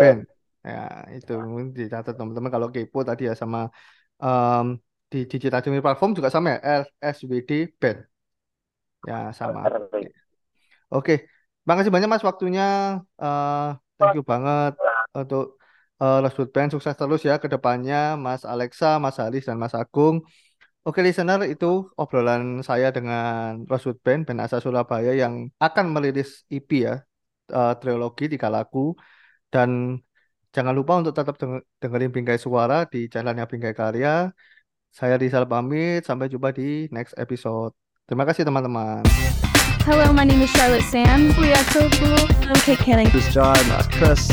Band. 0.00 0.20
Ya, 0.64 1.04
itu 1.12 1.32
mungkin 1.36 1.68
dicatat 1.76 2.14
teman-teman 2.18 2.50
kalau 2.54 2.68
kepo 2.74 2.98
tadi 3.04 3.28
ya 3.28 3.34
sama 3.36 3.68
em, 4.24 4.66
di 5.14 5.20
Digital 5.30 5.62
Jumir 5.64 5.82
Platform 5.86 6.12
juga 6.18 6.30
sama 6.34 6.48
ya, 6.54 6.58
RSWD 6.82 7.50
Band. 7.80 8.00
Ya, 9.08 9.32
sama. 9.32 9.60
Oke, 10.94 11.12
makasih 11.68 11.92
banyak 11.94 12.08
Mas 12.12 12.24
waktunya. 12.28 12.62
Eh, 13.22 13.60
thank 13.98 14.12
you 14.16 14.22
banget 14.32 14.72
untuk 15.18 15.42
eh, 16.02 16.16
Rosewood 16.22 16.50
Band. 16.54 16.68
Sukses 16.74 16.94
terus 17.00 17.20
ya 17.28 17.34
ke 17.42 17.48
depannya, 17.54 17.96
Mas 18.24 18.42
Alexa, 18.52 18.86
Mas 19.04 19.16
Haris, 19.20 19.42
dan 19.48 19.56
Mas 19.62 19.74
Agung. 19.80 20.16
Oke, 20.86 21.00
listener, 21.06 21.40
itu 21.52 21.66
obrolan 22.00 22.42
saya 22.68 22.88
dengan 22.96 23.64
Rosewood 23.70 23.98
Band, 24.06 24.22
band 24.28 24.40
asal 24.46 24.60
Surabaya 24.64 25.12
yang 25.22 25.34
akan 25.66 25.86
merilis 25.94 26.30
EP 26.54 26.70
ya, 26.88 26.94
eh, 27.56 27.72
trilogi 27.80 28.24
Tiga 28.32 28.48
Lagu. 28.56 28.80
Dan 29.52 29.70
jangan 30.54 30.74
lupa 30.78 30.92
untuk 31.00 31.14
tetap 31.18 31.34
deng- 31.40 31.64
dengerin 31.82 32.10
Bingkai 32.14 32.38
Suara 32.44 32.76
di 32.92 32.98
channelnya 33.12 33.44
Bingkai 33.50 33.74
Karya. 33.80 34.10
Saya 34.94 35.18
Rizal 35.18 35.42
pamit, 35.50 36.06
sampai 36.06 36.30
jumpa 36.30 36.54
di 36.54 36.86
next 36.94 37.18
episode. 37.18 37.74
Terima 38.06 38.22
kasih 38.22 38.46
teman-teman. 38.46 39.02
Hello, 39.82 40.14
my 40.14 40.22
name 40.22 40.38
is 40.38 40.48
Charlotte 40.54 40.86
Sam. 40.86 41.34
We 41.34 41.50
are 41.50 41.66
so 41.74 41.90
cool. 41.98 42.22
I'm 42.46 42.54
Kate 42.62 42.78
Canning. 42.78 43.10
This 43.10 43.26
is 43.26 43.34
John, 43.34 43.58
Chris. 43.90 44.30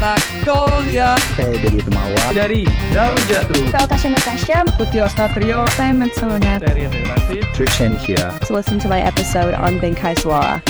Magnolia 0.00 1.20
Saya 1.36 1.52
dari 1.60 1.84
Temawa. 1.84 2.24
dari 2.32 2.64
Daun 2.96 3.20
Jatuh. 3.28 3.60
Saya 3.68 3.84
Tasha 3.92 4.08
Natasha. 4.08 4.58
Putih 4.80 5.04
Ostatrio 5.04 5.68
Saya 5.76 5.92
Matsona. 5.92 6.56
dari 6.56 6.88
Relasi 6.88 7.44
Trishan 7.52 7.92
here. 8.00 8.32
To 8.48 8.56
listen 8.56 8.80
to 8.80 8.88
my 8.88 9.04
episode 9.04 9.52
on 9.52 9.76
Benkai 9.84 10.16
Suara. 10.16 10.64